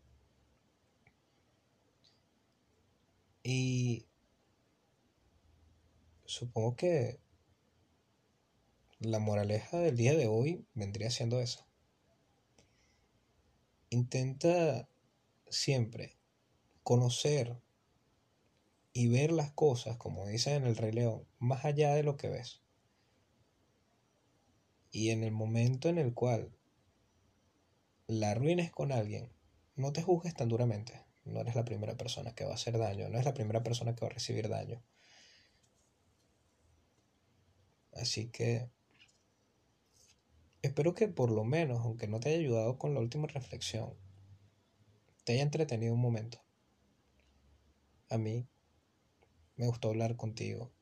Y 3.43 4.07
supongo 6.27 6.77
que 6.77 7.19
la 8.99 9.21
moraleja 9.21 9.79
del 9.79 9.97
día 9.97 10.14
de 10.14 10.27
hoy 10.27 10.67
vendría 10.75 11.09
siendo 11.09 11.40
eso. 11.40 11.67
Intenta 13.88 14.87
siempre 15.49 16.19
conocer 16.83 17.59
y 18.93 19.09
ver 19.09 19.33
las 19.33 19.51
cosas, 19.53 19.97
como 19.97 20.27
dice 20.27 20.57
en 20.57 20.67
el 20.67 20.77
Rey 20.77 20.93
León, 20.93 21.27
más 21.38 21.64
allá 21.64 21.95
de 21.95 22.03
lo 22.03 22.19
que 22.19 22.29
ves. 22.29 22.63
Y 24.94 25.11
en 25.11 25.24
el 25.24 25.33
momento 25.33 25.88
en 25.88 25.98
el 25.98 26.14
cual 26.14 26.57
la 28.07 28.30
arruines 28.30 28.70
con 28.70 28.92
alguien, 28.92 29.28
no 29.74 29.92
te 29.92 30.02
juzgues 30.02 30.35
tan 30.35 30.48
duramente. 30.48 31.04
No 31.24 31.40
eres 31.40 31.57
la 31.57 31.64
primera 31.64 31.96
persona 31.96 32.33
que 32.37 32.44
va 32.44 32.52
a 32.52 32.54
hacer 32.54 32.78
daño, 32.78 33.09
no 33.09 33.18
es 33.18 33.24
la 33.24 33.35
primera 33.35 33.64
persona 33.64 33.96
que 33.96 34.02
va 34.02 34.07
a 34.07 34.14
recibir 34.14 34.48
daño. 34.48 34.85
Así 37.92 38.28
que 38.28 38.70
espero 40.62 40.94
que 40.94 41.09
por 41.09 41.33
lo 41.33 41.42
menos, 41.42 41.80
aunque 41.80 42.07
no 42.07 42.20
te 42.20 42.28
haya 42.28 42.38
ayudado 42.38 42.78
con 42.78 42.94
la 42.94 43.00
última 43.00 43.26
reflexión, 43.26 43.94
te 45.24 45.33
haya 45.33 45.42
entretenido 45.42 45.92
un 45.92 46.00
momento. 46.00 46.40
A 48.11 48.16
mí 48.16 48.46
me 49.57 49.66
gustó 49.66 49.88
hablar 49.88 50.14
contigo 50.16 50.74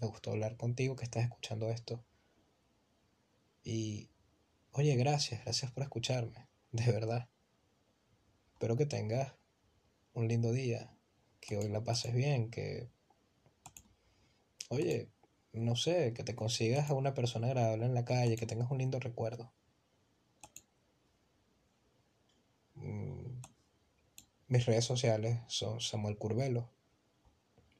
me 0.00 0.06
gustó 0.06 0.30
hablar 0.30 0.56
contigo 0.56 0.96
que 0.96 1.04
estás 1.04 1.24
escuchando 1.24 1.70
esto. 1.70 2.04
Y, 3.64 4.10
oye, 4.72 4.96
gracias, 4.96 5.44
gracias 5.44 5.72
por 5.72 5.82
escucharme, 5.82 6.48
de 6.72 6.90
verdad. 6.92 7.28
Espero 8.52 8.76
que 8.76 8.86
tengas 8.86 9.34
un 10.14 10.28
lindo 10.28 10.52
día, 10.52 10.96
que 11.40 11.56
hoy 11.56 11.68
la 11.68 11.84
pases 11.84 12.14
bien, 12.14 12.50
que, 12.50 12.90
oye, 14.68 15.10
no 15.52 15.76
sé, 15.76 16.12
que 16.12 16.24
te 16.24 16.34
consigas 16.34 16.90
a 16.90 16.94
una 16.94 17.14
persona 17.14 17.48
agradable 17.48 17.86
en 17.86 17.94
la 17.94 18.04
calle, 18.04 18.36
que 18.36 18.46
tengas 18.46 18.70
un 18.70 18.78
lindo 18.78 19.00
recuerdo. 19.00 19.52
Mm, 22.74 23.40
mis 24.48 24.66
redes 24.66 24.84
sociales 24.84 25.40
son 25.48 25.80
Samuel 25.80 26.16
Curvelo. 26.16 26.70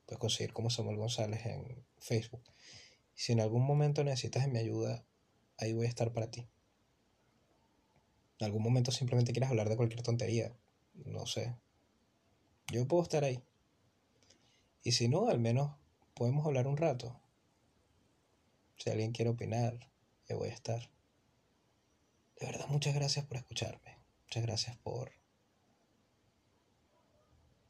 Puedes 0.09 0.21
conseguir 0.21 0.55
como 0.55 0.71
Samuel 0.71 0.97
González 0.97 1.45
en 1.45 1.85
Facebook. 1.99 2.43
Si 3.15 3.33
en 3.33 3.41
algún 3.41 3.63
momento 3.63 4.03
necesitas 4.03 4.49
mi 4.49 4.59
ayuda, 4.59 5.05
ahí 5.59 5.75
voy 5.75 5.85
a 5.85 5.89
estar 5.91 6.15
para 6.15 6.31
ti. 6.31 6.49
En 8.39 8.47
algún 8.47 8.63
momento 8.63 8.91
simplemente 8.91 9.33
quieres 9.33 9.51
hablar 9.51 9.69
de 9.69 9.77
cualquier 9.77 10.03
tontería, 10.03 10.57
no 10.95 11.27
sé. 11.27 11.55
Yo 12.73 12.89
puedo 12.89 13.03
estar 13.03 13.23
ahí. 13.23 13.45
Y 14.83 14.93
si 14.93 15.09
no, 15.09 15.29
al 15.29 15.41
menos 15.41 15.77
podemos 16.15 16.47
hablar 16.47 16.69
un 16.69 16.79
rato. 16.79 17.21
Si 18.79 18.89
alguien 18.89 19.13
quiere 19.13 19.31
opinar, 19.31 19.91
yo 20.27 20.39
voy 20.39 20.49
a 20.49 20.55
estar. 20.55 20.89
De 22.41 22.47
verdad, 22.47 22.67
muchas 22.69 22.95
gracias 22.95 23.27
por 23.27 23.37
escucharme. 23.37 23.99
Muchas 24.23 24.43
gracias 24.43 24.75
por 24.79 25.13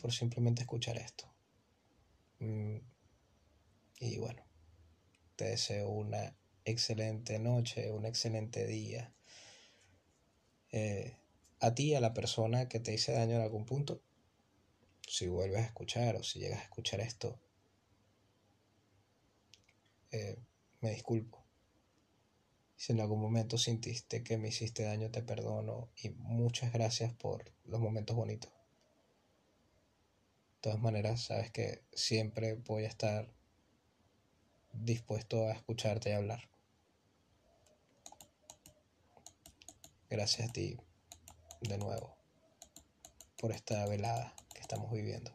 por 0.01 0.13
simplemente 0.13 0.63
escuchar 0.63 0.99
esto. 0.99 1.38
Mm, 2.41 2.79
y 4.01 4.19
bueno, 4.19 4.45
te 5.37 5.47
deseo 5.47 5.89
una 5.89 6.37
excelente 6.65 7.39
noche, 7.39 7.91
un 7.91 8.05
excelente 8.07 8.67
día. 8.67 9.13
Eh, 10.73 11.17
a 11.61 11.75
ti, 11.75 11.95
a 11.95 12.01
la 12.01 12.15
persona 12.15 12.69
que 12.69 12.81
te 12.81 12.93
hice 12.95 13.13
daño 13.13 13.37
en 13.37 13.43
algún 13.43 13.65
punto, 13.65 14.03
si 15.09 15.27
vuelves 15.27 15.63
a 15.63 15.67
escuchar 15.67 16.17
o 16.17 16.23
si 16.23 16.39
llegas 16.39 16.61
a 16.61 16.65
escuchar 16.65 17.01
esto, 17.01 17.41
eh, 20.11 20.37
me 20.81 20.91
disculpo. 20.91 21.45
Si 22.77 22.93
en 22.93 23.01
algún 23.01 23.21
momento 23.21 23.59
sintiste 23.59 24.23
que 24.23 24.39
me 24.39 24.49
hiciste 24.49 24.85
daño, 24.85 25.11
te 25.11 25.23
perdono 25.23 25.91
y 26.03 26.11
muchas 26.11 26.73
gracias 26.73 27.13
por 27.13 27.53
los 27.65 27.81
momentos 27.81 28.15
bonitos. 28.15 28.58
De 30.59 30.63
todas 30.63 30.81
maneras, 30.81 31.23
sabes 31.23 31.53
que 31.53 31.85
siempre 31.93 32.55
voy 32.55 32.85
a 32.85 32.89
estar 32.89 33.33
dispuesto 34.73 35.47
a 35.47 35.53
escucharte 35.53 36.11
y 36.11 36.15
hablar. 36.15 36.51
Gracias 40.11 40.49
a 40.49 40.53
ti 40.53 40.77
de 41.61 41.79
nuevo 41.79 42.17
por 43.39 43.53
esta 43.53 43.87
velada 43.87 44.35
que 44.53 44.61
estamos 44.61 44.91
viviendo. 44.91 45.33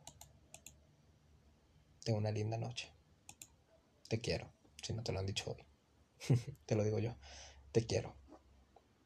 Tengo 2.04 2.20
una 2.20 2.32
linda 2.32 2.58
noche. 2.58 2.92
Te 4.10 4.20
quiero, 4.20 4.52
si 4.82 4.92
no 4.92 5.04
te 5.04 5.14
lo 5.14 5.20
han 5.20 5.26
dicho 5.26 5.52
hoy. 5.52 5.66
te 6.66 6.76
lo 6.76 6.84
digo 6.84 7.00
yo. 7.00 7.16
Te 7.72 7.86
quiero. 7.86 8.14